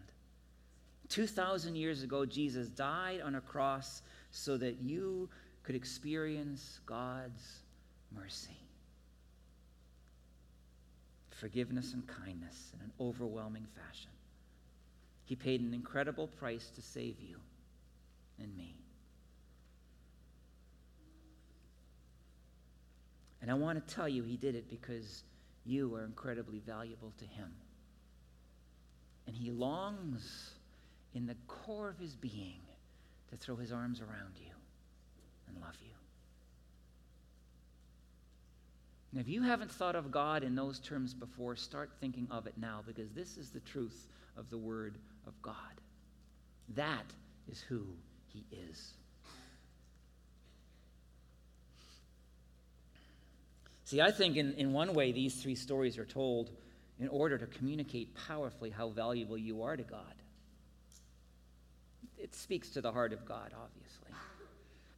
2,000 1.07 1.77
years 1.77 2.03
ago, 2.03 2.25
Jesus 2.25 2.67
died 2.67 3.21
on 3.21 3.35
a 3.35 3.41
cross 3.41 4.01
so 4.31 4.57
that 4.57 4.81
you 4.81 5.29
could 5.65 5.75
experience 5.75 6.79
God's 6.85 7.61
mercy, 8.15 8.57
forgiveness, 11.31 11.93
and 11.93 12.05
kindness 12.05 12.71
in 12.75 12.81
an 12.81 12.91
overwhelming 12.99 13.65
fashion. 13.75 14.11
He 15.23 15.35
paid 15.35 15.61
an 15.61 15.73
incredible 15.73 16.27
price 16.27 16.69
to 16.75 16.83
save 16.83 17.19
you 17.19 17.37
and 18.39 18.55
me. 18.55 18.75
And 23.41 23.49
I 23.49 23.55
want 23.55 23.85
to 23.85 23.95
tell 23.95 24.07
you, 24.07 24.21
he 24.21 24.37
did 24.37 24.53
it 24.53 24.69
because 24.69 25.23
you 25.65 25.93
are 25.95 26.05
incredibly 26.05 26.59
valuable 26.59 27.11
to 27.17 27.25
him. 27.25 27.51
And 29.25 29.35
he 29.35 29.49
longs 29.49 30.51
in 31.15 31.25
the 31.25 31.35
core 31.47 31.89
of 31.89 31.97
his 31.97 32.15
being 32.15 32.61
to 33.31 33.37
throw 33.37 33.55
his 33.55 33.71
arms 33.71 33.99
around 33.99 34.35
you 34.37 34.54
and 35.47 35.61
love 35.61 35.75
you. 35.81 35.91
And 39.11 39.21
if 39.21 39.29
you 39.29 39.43
haven't 39.43 39.71
thought 39.71 39.95
of 39.95 40.11
God 40.11 40.43
in 40.43 40.55
those 40.55 40.79
terms 40.79 41.13
before, 41.13 41.55
start 41.55 41.91
thinking 42.01 42.27
of 42.29 42.47
it 42.47 42.53
now 42.57 42.81
because 42.85 43.11
this 43.11 43.37
is 43.37 43.49
the 43.49 43.61
truth 43.61 44.07
of 44.35 44.49
the 44.49 44.57
Word 44.57 44.97
of 45.25 45.41
God. 45.41 45.55
That 46.75 47.05
is 47.49 47.61
who 47.61 47.85
He 48.27 48.43
is. 48.69 48.93
See, 53.85 54.01
I 54.01 54.11
think 54.11 54.35
in, 54.35 54.53
in 54.55 54.73
one 54.73 54.93
way 54.93 55.11
these 55.11 55.35
three 55.35 55.55
stories 55.55 55.97
are 55.97 56.05
told 56.05 56.49
in 56.99 57.07
order 57.07 57.37
to 57.37 57.45
communicate 57.45 58.15
powerfully 58.27 58.71
how 58.71 58.89
valuable 58.89 59.37
you 59.37 59.63
are 59.63 59.77
to 59.77 59.83
God. 59.83 60.15
It 62.17 62.33
speaks 62.33 62.71
to 62.71 62.81
the 62.81 62.91
heart 62.91 63.13
of 63.13 63.25
God, 63.25 63.51
obviously. 63.55 64.09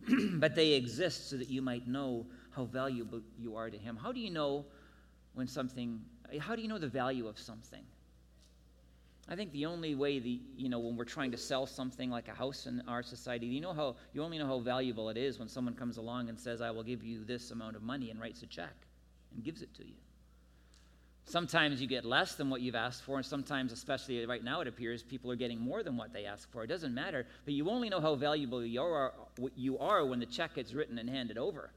but 0.33 0.55
they 0.55 0.73
exist 0.73 1.29
so 1.29 1.37
that 1.37 1.49
you 1.49 1.61
might 1.61 1.87
know 1.87 2.25
how 2.51 2.65
valuable 2.65 3.21
you 3.37 3.55
are 3.55 3.69
to 3.69 3.77
Him. 3.77 3.95
How 3.95 4.11
do 4.11 4.19
you 4.19 4.29
know 4.29 4.65
when 5.33 5.47
something, 5.47 6.01
how 6.39 6.55
do 6.55 6.61
you 6.61 6.67
know 6.67 6.77
the 6.77 6.87
value 6.87 7.27
of 7.27 7.37
something? 7.37 7.83
I 9.29 9.35
think 9.35 9.51
the 9.51 9.65
only 9.65 9.93
way 9.93 10.19
the 10.19 10.39
you 10.55 10.69
know 10.69 10.79
when 10.79 10.95
we're 10.95 11.03
trying 11.03 11.31
to 11.31 11.37
sell 11.37 11.65
something 11.65 12.09
like 12.09 12.29
a 12.29 12.33
house 12.33 12.65
in 12.65 12.81
our 12.87 13.03
society, 13.03 13.45
you 13.45 13.59
know 13.59 13.73
how 13.73 13.97
you 14.13 14.23
only 14.23 14.37
know 14.37 14.47
how 14.47 14.59
valuable 14.59 15.09
it 15.09 15.17
is 15.17 15.37
when 15.37 15.49
someone 15.49 15.73
comes 15.73 15.97
along 15.97 16.29
and 16.29 16.39
says, 16.39 16.61
"I 16.61 16.71
will 16.71 16.83
give 16.83 17.03
you 17.03 17.25
this 17.25 17.51
amount 17.51 17.75
of 17.75 17.83
money," 17.83 18.09
and 18.09 18.21
writes 18.21 18.41
a 18.43 18.47
check 18.47 18.73
and 19.33 19.43
gives 19.43 19.61
it 19.61 19.73
to 19.75 19.85
you. 19.85 19.95
Sometimes 21.27 21.81
you 21.81 21.87
get 21.87 22.05
less 22.05 22.35
than 22.35 22.49
what 22.49 22.61
you've 22.61 22.73
asked 22.73 23.03
for, 23.03 23.17
and 23.17 23.25
sometimes, 23.25 23.73
especially 23.73 24.25
right 24.25 24.41
now, 24.41 24.61
it 24.61 24.67
appears 24.67 25.03
people 25.03 25.29
are 25.29 25.35
getting 25.35 25.59
more 25.59 25.83
than 25.83 25.97
what 25.97 26.13
they 26.13 26.25
ask 26.25 26.49
for. 26.53 26.63
It 26.63 26.67
doesn't 26.67 26.93
matter, 26.93 27.27
but 27.43 27.53
you 27.53 27.69
only 27.69 27.89
know 27.89 27.99
how 27.99 28.15
valuable 28.15 28.63
you 28.63 28.81
are, 28.81 29.13
you 29.57 29.77
are 29.77 30.05
when 30.05 30.21
the 30.21 30.25
check 30.25 30.55
gets 30.55 30.73
written 30.73 30.97
and 30.97 31.09
handed 31.09 31.37
over. 31.37 31.71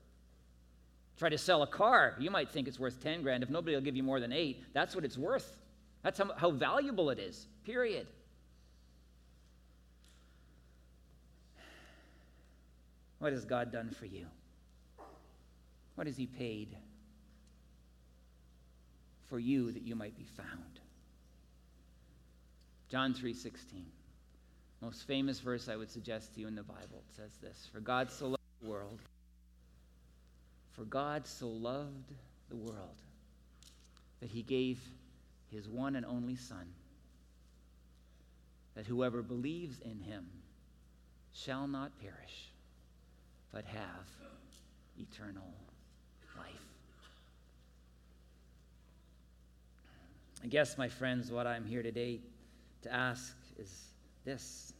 Try 1.18 1.30
to 1.30 1.36
sell 1.36 1.64
a 1.64 1.66
car, 1.66 2.14
you 2.20 2.30
might 2.30 2.48
think 2.48 2.68
it's 2.68 2.78
worth 2.78 3.02
10 3.02 3.22
grand. 3.22 3.42
If 3.42 3.50
nobody 3.50 3.74
will 3.74 3.82
give 3.82 3.96
you 3.96 4.04
more 4.04 4.20
than 4.20 4.32
eight, 4.32 4.62
that's 4.72 4.94
what 4.94 5.04
it's 5.04 5.18
worth. 5.18 5.58
That's 6.04 6.20
how, 6.20 6.32
how 6.36 6.52
valuable 6.52 7.10
it 7.10 7.18
is, 7.18 7.48
period. 7.64 8.06
What 13.18 13.32
has 13.32 13.44
God 13.44 13.72
done 13.72 13.90
for 13.90 14.06
you? 14.06 14.26
What 15.96 16.06
has 16.06 16.16
He 16.16 16.26
paid? 16.26 16.76
For 19.30 19.38
you 19.38 19.70
that 19.72 19.82
you 19.82 19.94
might 19.94 20.16
be 20.18 20.24
found. 20.24 20.80
John 22.90 23.14
3:16. 23.14 23.86
Most 24.82 25.04
famous 25.04 25.38
verse 25.38 25.68
I 25.68 25.76
would 25.76 25.90
suggest 25.90 26.34
to 26.34 26.40
you 26.40 26.48
in 26.48 26.56
the 26.56 26.64
Bible. 26.64 27.04
It 27.08 27.14
says 27.14 27.36
this, 27.38 27.66
"For 27.66 27.80
God 27.80 28.10
so 28.10 28.30
loved 28.30 28.42
the 28.60 28.66
world, 28.66 29.00
for 30.72 30.84
God 30.84 31.26
so 31.26 31.48
loved 31.48 32.12
the 32.48 32.56
world 32.56 32.96
that 34.18 34.30
he 34.30 34.42
gave 34.42 34.82
his 35.50 35.68
one 35.68 35.94
and 35.94 36.04
only 36.04 36.34
Son, 36.34 36.74
that 38.74 38.86
whoever 38.86 39.22
believes 39.22 39.78
in 39.80 40.00
him 40.00 40.42
shall 41.32 41.68
not 41.68 41.96
perish, 42.00 42.50
but 43.52 43.64
have 43.64 44.08
eternal 44.98 45.54
life. 46.36 46.66
I 50.42 50.46
guess, 50.46 50.78
my 50.78 50.88
friends, 50.88 51.30
what 51.30 51.46
I'm 51.46 51.66
here 51.66 51.82
today 51.82 52.20
to 52.82 52.92
ask 52.92 53.36
is 53.58 53.70
this 54.24 54.72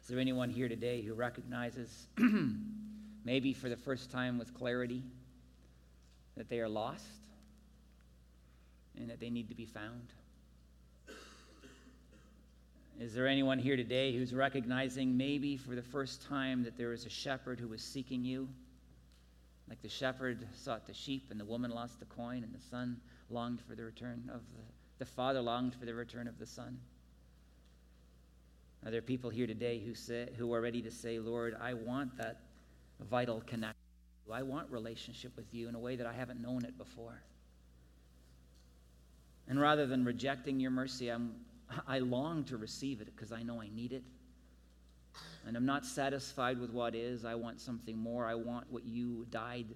Is 0.00 0.08
there 0.08 0.18
anyone 0.18 0.48
here 0.48 0.68
today 0.68 1.02
who 1.02 1.12
recognizes, 1.12 2.06
maybe 3.24 3.52
for 3.52 3.68
the 3.68 3.76
first 3.76 4.10
time 4.10 4.38
with 4.38 4.54
clarity, 4.54 5.02
that 6.38 6.48
they 6.48 6.60
are 6.60 6.68
lost 6.68 7.04
and 8.96 9.10
that 9.10 9.20
they 9.20 9.28
need 9.28 9.50
to 9.50 9.54
be 9.54 9.66
found? 9.66 10.12
Is 12.98 13.14
there 13.14 13.28
anyone 13.28 13.58
here 13.58 13.76
today 13.76 14.16
who's 14.16 14.34
recognizing, 14.34 15.16
maybe 15.16 15.56
for 15.56 15.74
the 15.74 15.82
first 15.82 16.26
time, 16.26 16.64
that 16.64 16.78
there 16.78 16.94
is 16.94 17.04
a 17.04 17.10
shepherd 17.10 17.60
who 17.60 17.72
is 17.74 17.82
seeking 17.82 18.24
you? 18.24 18.48
Like 19.68 19.82
the 19.82 19.88
shepherd 19.88 20.46
sought 20.54 20.86
the 20.86 20.94
sheep, 20.94 21.26
and 21.30 21.38
the 21.38 21.44
woman 21.44 21.70
lost 21.70 22.00
the 22.00 22.06
coin, 22.06 22.42
and 22.42 22.54
the 22.54 22.64
son 22.70 22.96
longed 23.30 23.60
for 23.60 23.74
the 23.74 23.84
return 23.84 24.30
of 24.32 24.40
the, 24.56 24.62
the 24.98 25.06
father 25.06 25.40
longed 25.40 25.74
for 25.74 25.84
the 25.84 25.94
return 25.94 26.26
of 26.26 26.38
the 26.38 26.46
son. 26.46 26.78
Are 28.84 28.90
there 28.90 29.02
people 29.02 29.30
here 29.30 29.46
today 29.46 29.78
who 29.78 29.94
say, 29.94 30.28
who 30.36 30.52
are 30.54 30.60
ready 30.60 30.82
to 30.82 30.90
say, 30.90 31.18
Lord, 31.18 31.56
I 31.60 31.74
want 31.74 32.16
that 32.18 32.40
vital 33.10 33.42
connection. 33.46 33.76
I 34.32 34.42
want 34.42 34.70
relationship 34.70 35.32
with 35.36 35.52
you 35.52 35.68
in 35.68 35.74
a 35.74 35.78
way 35.78 35.96
that 35.96 36.06
I 36.06 36.12
haven't 36.12 36.40
known 36.40 36.64
it 36.64 36.76
before. 36.76 37.22
And 39.48 39.60
rather 39.60 39.86
than 39.86 40.04
rejecting 40.04 40.60
your 40.60 40.70
mercy, 40.70 41.08
I'm, 41.08 41.34
I 41.86 42.00
long 42.00 42.44
to 42.44 42.56
receive 42.56 43.00
it 43.00 43.08
because 43.14 43.32
I 43.32 43.42
know 43.42 43.60
I 43.60 43.68
need 43.74 43.92
it. 43.92 44.02
And 45.46 45.56
I'm 45.56 45.64
not 45.64 45.86
satisfied 45.86 46.60
with 46.60 46.70
what 46.70 46.94
is. 46.94 47.24
I 47.24 47.34
want 47.34 47.60
something 47.60 47.96
more. 47.96 48.26
I 48.26 48.34
want 48.34 48.70
what 48.70 48.84
you 48.84 49.26
died, 49.30 49.66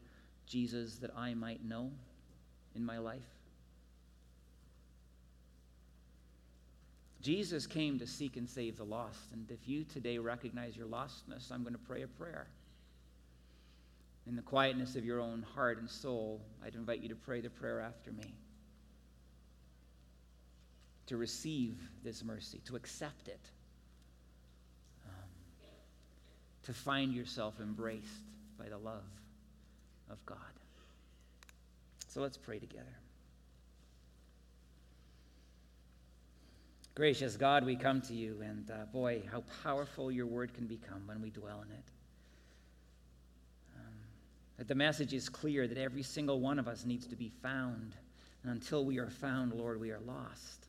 Jesus, 0.47 0.97
that 0.97 1.11
I 1.17 1.33
might 1.33 1.65
know 1.65 1.91
in 2.75 2.85
my 2.85 2.99
life. 2.99 3.23
Jesus 7.23 7.69
came 7.69 8.01
to 8.01 8.07
seek 8.07 8.37
and 8.37 8.51
save 8.51 8.77
the 8.77 8.85
lost. 8.85 9.33
And 9.33 9.49
if 9.51 9.69
you 9.69 9.85
today 9.85 10.19
recognize 10.19 10.77
your 10.77 10.87
lostness, 10.87 11.53
I'm 11.53 11.63
going 11.63 11.75
to 11.75 11.79
pray 11.79 12.03
a 12.03 12.09
prayer. 12.09 12.49
In 14.27 14.37
the 14.37 14.43
quietness 14.43 14.97
of 14.97 15.05
your 15.05 15.21
own 15.21 15.45
heart 15.55 15.79
and 15.79 15.89
soul, 15.89 16.41
I'd 16.65 16.75
invite 16.75 17.01
you 17.01 17.09
to 17.09 17.15
pray 17.15 17.41
the 17.41 17.51
prayer 17.51 17.81
after 17.81 18.13
me. 18.13 18.35
To 21.07 21.17
receive 21.17 21.77
this 22.03 22.25
mercy, 22.25 22.61
to 22.67 22.77
accept 22.77 23.29
it, 23.29 23.41
um, 25.07 25.29
to 26.65 26.73
find 26.73 27.13
yourself 27.13 27.55
embraced 27.61 28.07
by 28.59 28.69
the 28.69 28.79
love 28.79 29.05
of 30.11 30.25
God. 30.27 30.39
So 32.09 32.21
let's 32.21 32.37
pray 32.37 32.59
together. 32.59 33.02
Gracious 36.95 37.37
God, 37.39 37.65
we 37.65 37.75
come 37.75 38.03
to 38.03 38.13
you, 38.13 38.43
and 38.43 38.71
uh, 38.71 38.85
boy, 38.93 39.23
how 39.33 39.43
powerful 39.63 40.13
your 40.13 40.27
word 40.27 40.53
can 40.53 40.67
become 40.67 41.03
when 41.07 41.23
we 41.23 41.31
dwell 41.31 41.63
in 41.63 41.73
it. 41.73 41.85
Um, 43.77 43.95
that 44.59 44.69
the 44.69 44.75
message 44.75 45.15
is 45.15 45.31
clear 45.31 45.67
that 45.67 45.79
every 45.79 46.03
single 46.03 46.39
one 46.39 46.59
of 46.59 46.69
us 46.69 46.85
needs 46.85 47.07
to 47.07 47.17
be 47.17 47.33
found. 47.43 47.95
And 48.43 48.53
until 48.53 48.85
we 48.85 48.99
are 48.99 49.09
found, 49.09 49.55
Lord, 49.55 49.81
we 49.81 49.91
are 49.91 50.01
lost. 50.01 50.67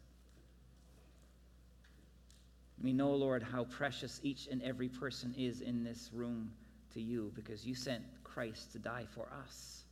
We 2.82 2.94
know, 2.94 3.12
Lord, 3.12 3.44
how 3.44 3.66
precious 3.66 4.22
each 4.24 4.48
and 4.48 4.62
every 4.62 4.88
person 4.88 5.36
is 5.38 5.60
in 5.60 5.84
this 5.84 6.10
room 6.14 6.54
to 6.94 7.02
you 7.02 7.34
because 7.36 7.66
you 7.66 7.76
sent 7.76 8.04
Christ 8.24 8.72
to 8.72 8.80
die 8.80 9.08
for 9.14 9.28
us. 9.46 9.84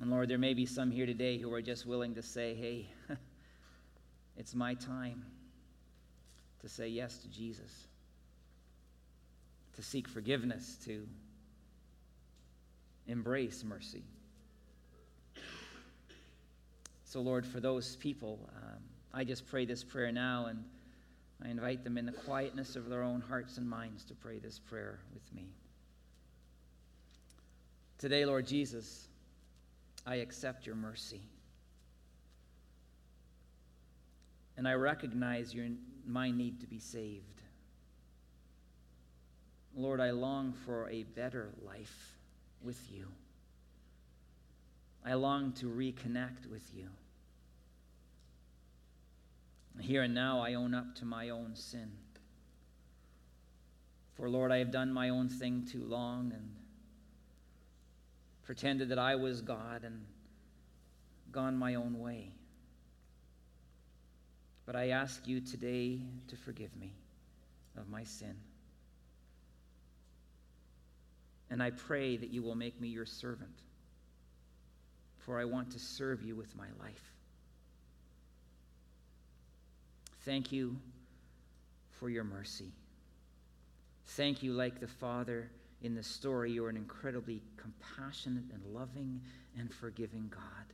And 0.00 0.10
Lord, 0.10 0.30
there 0.30 0.38
may 0.38 0.54
be 0.54 0.64
some 0.64 0.90
here 0.90 1.06
today 1.06 1.36
who 1.36 1.52
are 1.52 1.62
just 1.62 1.84
willing 1.84 2.14
to 2.14 2.22
say, 2.22 2.54
hey, 2.54 2.88
It's 4.36 4.54
my 4.54 4.74
time 4.74 5.24
to 6.60 6.68
say 6.68 6.88
yes 6.88 7.18
to 7.18 7.28
Jesus, 7.28 7.86
to 9.76 9.82
seek 9.82 10.08
forgiveness, 10.08 10.76
to 10.84 11.06
embrace 13.06 13.62
mercy. 13.64 14.02
So, 17.04 17.20
Lord, 17.20 17.46
for 17.46 17.60
those 17.60 17.96
people, 17.96 18.40
um, 18.56 18.80
I 19.12 19.22
just 19.22 19.46
pray 19.46 19.66
this 19.66 19.84
prayer 19.84 20.10
now, 20.10 20.46
and 20.46 20.64
I 21.44 21.48
invite 21.48 21.84
them 21.84 21.96
in 21.96 22.06
the 22.06 22.12
quietness 22.12 22.74
of 22.74 22.88
their 22.88 23.02
own 23.02 23.20
hearts 23.20 23.58
and 23.58 23.68
minds 23.68 24.04
to 24.06 24.14
pray 24.14 24.38
this 24.38 24.58
prayer 24.58 24.98
with 25.12 25.32
me. 25.32 25.46
Today, 27.98 28.24
Lord 28.24 28.46
Jesus, 28.46 29.06
I 30.06 30.16
accept 30.16 30.66
your 30.66 30.74
mercy. 30.74 31.20
And 34.56 34.68
I 34.68 34.74
recognize 34.74 35.54
your, 35.54 35.66
my 36.06 36.30
need 36.30 36.60
to 36.60 36.66
be 36.66 36.78
saved. 36.78 37.42
Lord, 39.76 40.00
I 40.00 40.10
long 40.10 40.52
for 40.64 40.88
a 40.88 41.02
better 41.02 41.50
life 41.66 42.12
with 42.62 42.80
you. 42.90 43.06
I 45.04 45.14
long 45.14 45.52
to 45.54 45.66
reconnect 45.66 46.46
with 46.50 46.70
you. 46.74 46.88
Here 49.80 50.02
and 50.02 50.14
now, 50.14 50.40
I 50.40 50.54
own 50.54 50.72
up 50.72 50.94
to 50.96 51.04
my 51.04 51.30
own 51.30 51.56
sin. 51.56 51.90
For, 54.14 54.30
Lord, 54.30 54.52
I 54.52 54.58
have 54.58 54.70
done 54.70 54.92
my 54.92 55.08
own 55.08 55.28
thing 55.28 55.66
too 55.70 55.84
long 55.84 56.30
and 56.32 56.50
pretended 58.44 58.90
that 58.90 58.98
I 58.98 59.16
was 59.16 59.40
God 59.40 59.82
and 59.82 60.04
gone 61.32 61.56
my 61.56 61.74
own 61.74 61.98
way. 61.98 62.30
But 64.66 64.76
I 64.76 64.90
ask 64.90 65.26
you 65.26 65.40
today 65.40 66.00
to 66.28 66.36
forgive 66.36 66.74
me 66.76 66.94
of 67.76 67.88
my 67.88 68.04
sin. 68.04 68.34
And 71.50 71.62
I 71.62 71.70
pray 71.70 72.16
that 72.16 72.30
you 72.30 72.42
will 72.42 72.54
make 72.54 72.80
me 72.80 72.88
your 72.88 73.06
servant, 73.06 73.62
for 75.18 75.38
I 75.38 75.44
want 75.44 75.70
to 75.72 75.78
serve 75.78 76.22
you 76.22 76.34
with 76.34 76.56
my 76.56 76.68
life. 76.80 77.12
Thank 80.24 80.50
you 80.50 80.76
for 81.90 82.08
your 82.08 82.24
mercy. 82.24 82.72
Thank 84.06 84.42
you, 84.42 84.52
like 84.52 84.80
the 84.80 84.88
Father 84.88 85.50
in 85.82 85.94
the 85.94 86.02
story, 86.02 86.50
you 86.50 86.64
are 86.64 86.70
an 86.70 86.76
incredibly 86.76 87.42
compassionate 87.58 88.44
and 88.54 88.64
loving 88.74 89.20
and 89.58 89.72
forgiving 89.72 90.30
God 90.30 90.72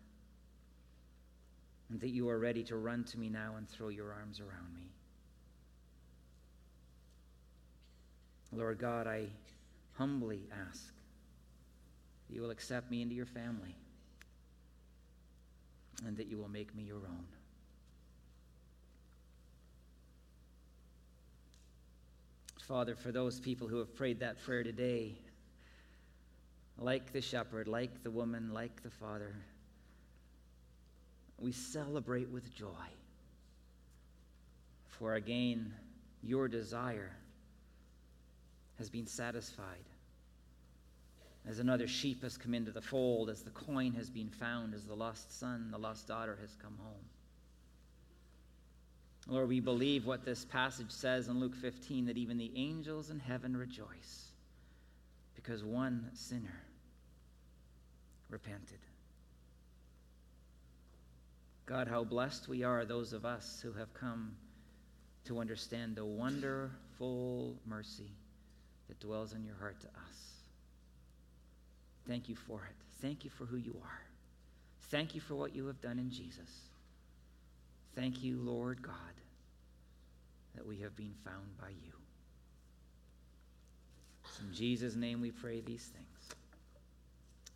and 1.91 2.01
that 2.01 2.11
you 2.11 2.29
are 2.29 2.39
ready 2.39 2.63
to 2.65 2.77
run 2.77 3.05
to 3.05 3.19
me 3.19 3.29
now 3.29 3.55
and 3.57 3.69
throw 3.69 3.89
your 3.89 4.13
arms 4.13 4.41
around 4.41 4.75
me. 4.75 4.89
Lord 8.53 8.79
God, 8.79 9.07
I 9.07 9.27
humbly 9.95 10.43
ask 10.69 10.93
that 12.29 12.35
you 12.35 12.43
will 12.43 12.51
accept 12.51 12.91
me 12.91 13.03
into 13.03 13.15
your 13.15 13.27
family 13.27 13.75
and 16.07 16.17
that 16.17 16.27
you 16.27 16.39
will 16.39 16.49
make 16.49 16.75
me 16.75 16.83
your 16.83 16.97
own. 16.97 17.25
Father, 22.63 22.95
for 22.95 23.11
those 23.11 23.41
people 23.41 23.67
who 23.67 23.79
have 23.79 23.95
prayed 23.97 24.21
that 24.21 24.41
prayer 24.45 24.63
today, 24.63 25.17
like 26.79 27.13
the 27.13 27.21
shepherd, 27.21 27.67
like 27.67 28.03
the 28.05 28.11
woman, 28.11 28.55
like 28.55 28.83
the 28.83 28.91
father, 28.91 29.35
we 31.41 31.53
celebrate 31.53 32.29
with 32.29 32.55
joy. 32.55 32.67
For 34.89 35.15
again, 35.15 35.73
your 36.23 36.49
desire 36.49 37.13
has 38.79 38.91
been 38.91 39.07
satisfied. 39.07 39.85
As 41.49 41.59
another 41.59 41.89
sheep 41.89 42.23
has 42.23 42.37
come 42.37 42.53
into 42.53 42.71
the 42.71 42.83
fold, 42.83 43.31
as 43.31 43.43
the 43.43 43.51
coin 43.51 43.93
has 43.95 44.11
been 44.11 44.29
found, 44.29 44.75
as 44.75 44.85
the 44.85 44.95
lost 44.95 45.39
son, 45.39 45.71
the 45.71 45.79
lost 45.79 46.07
daughter 46.07 46.37
has 46.43 46.55
come 46.63 46.77
home. 46.83 47.05
Lord, 49.27 49.49
we 49.49 49.61
believe 49.61 50.07
what 50.07 50.25
this 50.25 50.45
passage 50.45 50.91
says 50.91 51.29
in 51.29 51.41
Luke 51.41 51.55
15 51.55 52.07
that 52.07 52.19
even 52.19 52.37
the 52.37 52.53
angels 52.57 53.11
in 53.11 53.19
heaven 53.19 53.57
rejoice 53.57 54.33
because 55.35 55.65
one 55.65 56.11
sinner 56.13 56.63
repented. 58.29 58.79
God, 61.71 61.87
how 61.87 62.03
blessed 62.03 62.49
we 62.49 62.65
are, 62.65 62.85
those 62.85 63.13
of 63.13 63.25
us 63.25 63.61
who 63.63 63.73
have 63.75 63.95
come 63.95 64.33
to 65.27 65.39
understand 65.39 65.95
the 65.95 66.05
wonderful 66.05 67.55
mercy 67.65 68.11
that 68.89 68.99
dwells 68.99 69.35
in 69.35 69.45
your 69.45 69.55
heart 69.55 69.81
to 69.83 69.87
us. 69.87 70.35
Thank 72.09 72.29
you 72.29 72.35
for 72.35 72.57
it. 72.69 72.75
Thank 73.01 73.23
you 73.23 73.31
for 73.31 73.45
who 73.45 73.57
you 73.57 73.77
are. 73.85 74.01
Thank 74.91 75.15
you 75.15 75.21
for 75.21 75.37
what 75.37 75.55
you 75.55 75.69
have 75.69 75.81
done 75.81 76.01
in 76.01 76.11
Jesus. 76.11 76.51
Thank 77.95 78.25
you, 78.25 78.41
Lord 78.41 78.83
God, 78.83 78.95
that 80.57 80.67
we 80.67 80.79
have 80.79 80.97
been 80.97 81.15
found 81.25 81.57
by 81.61 81.69
you. 81.69 81.93
It's 84.25 84.41
in 84.41 84.53
Jesus' 84.53 84.97
name 84.97 85.21
we 85.21 85.31
pray 85.31 85.61
these 85.61 85.85
things. 85.85 86.10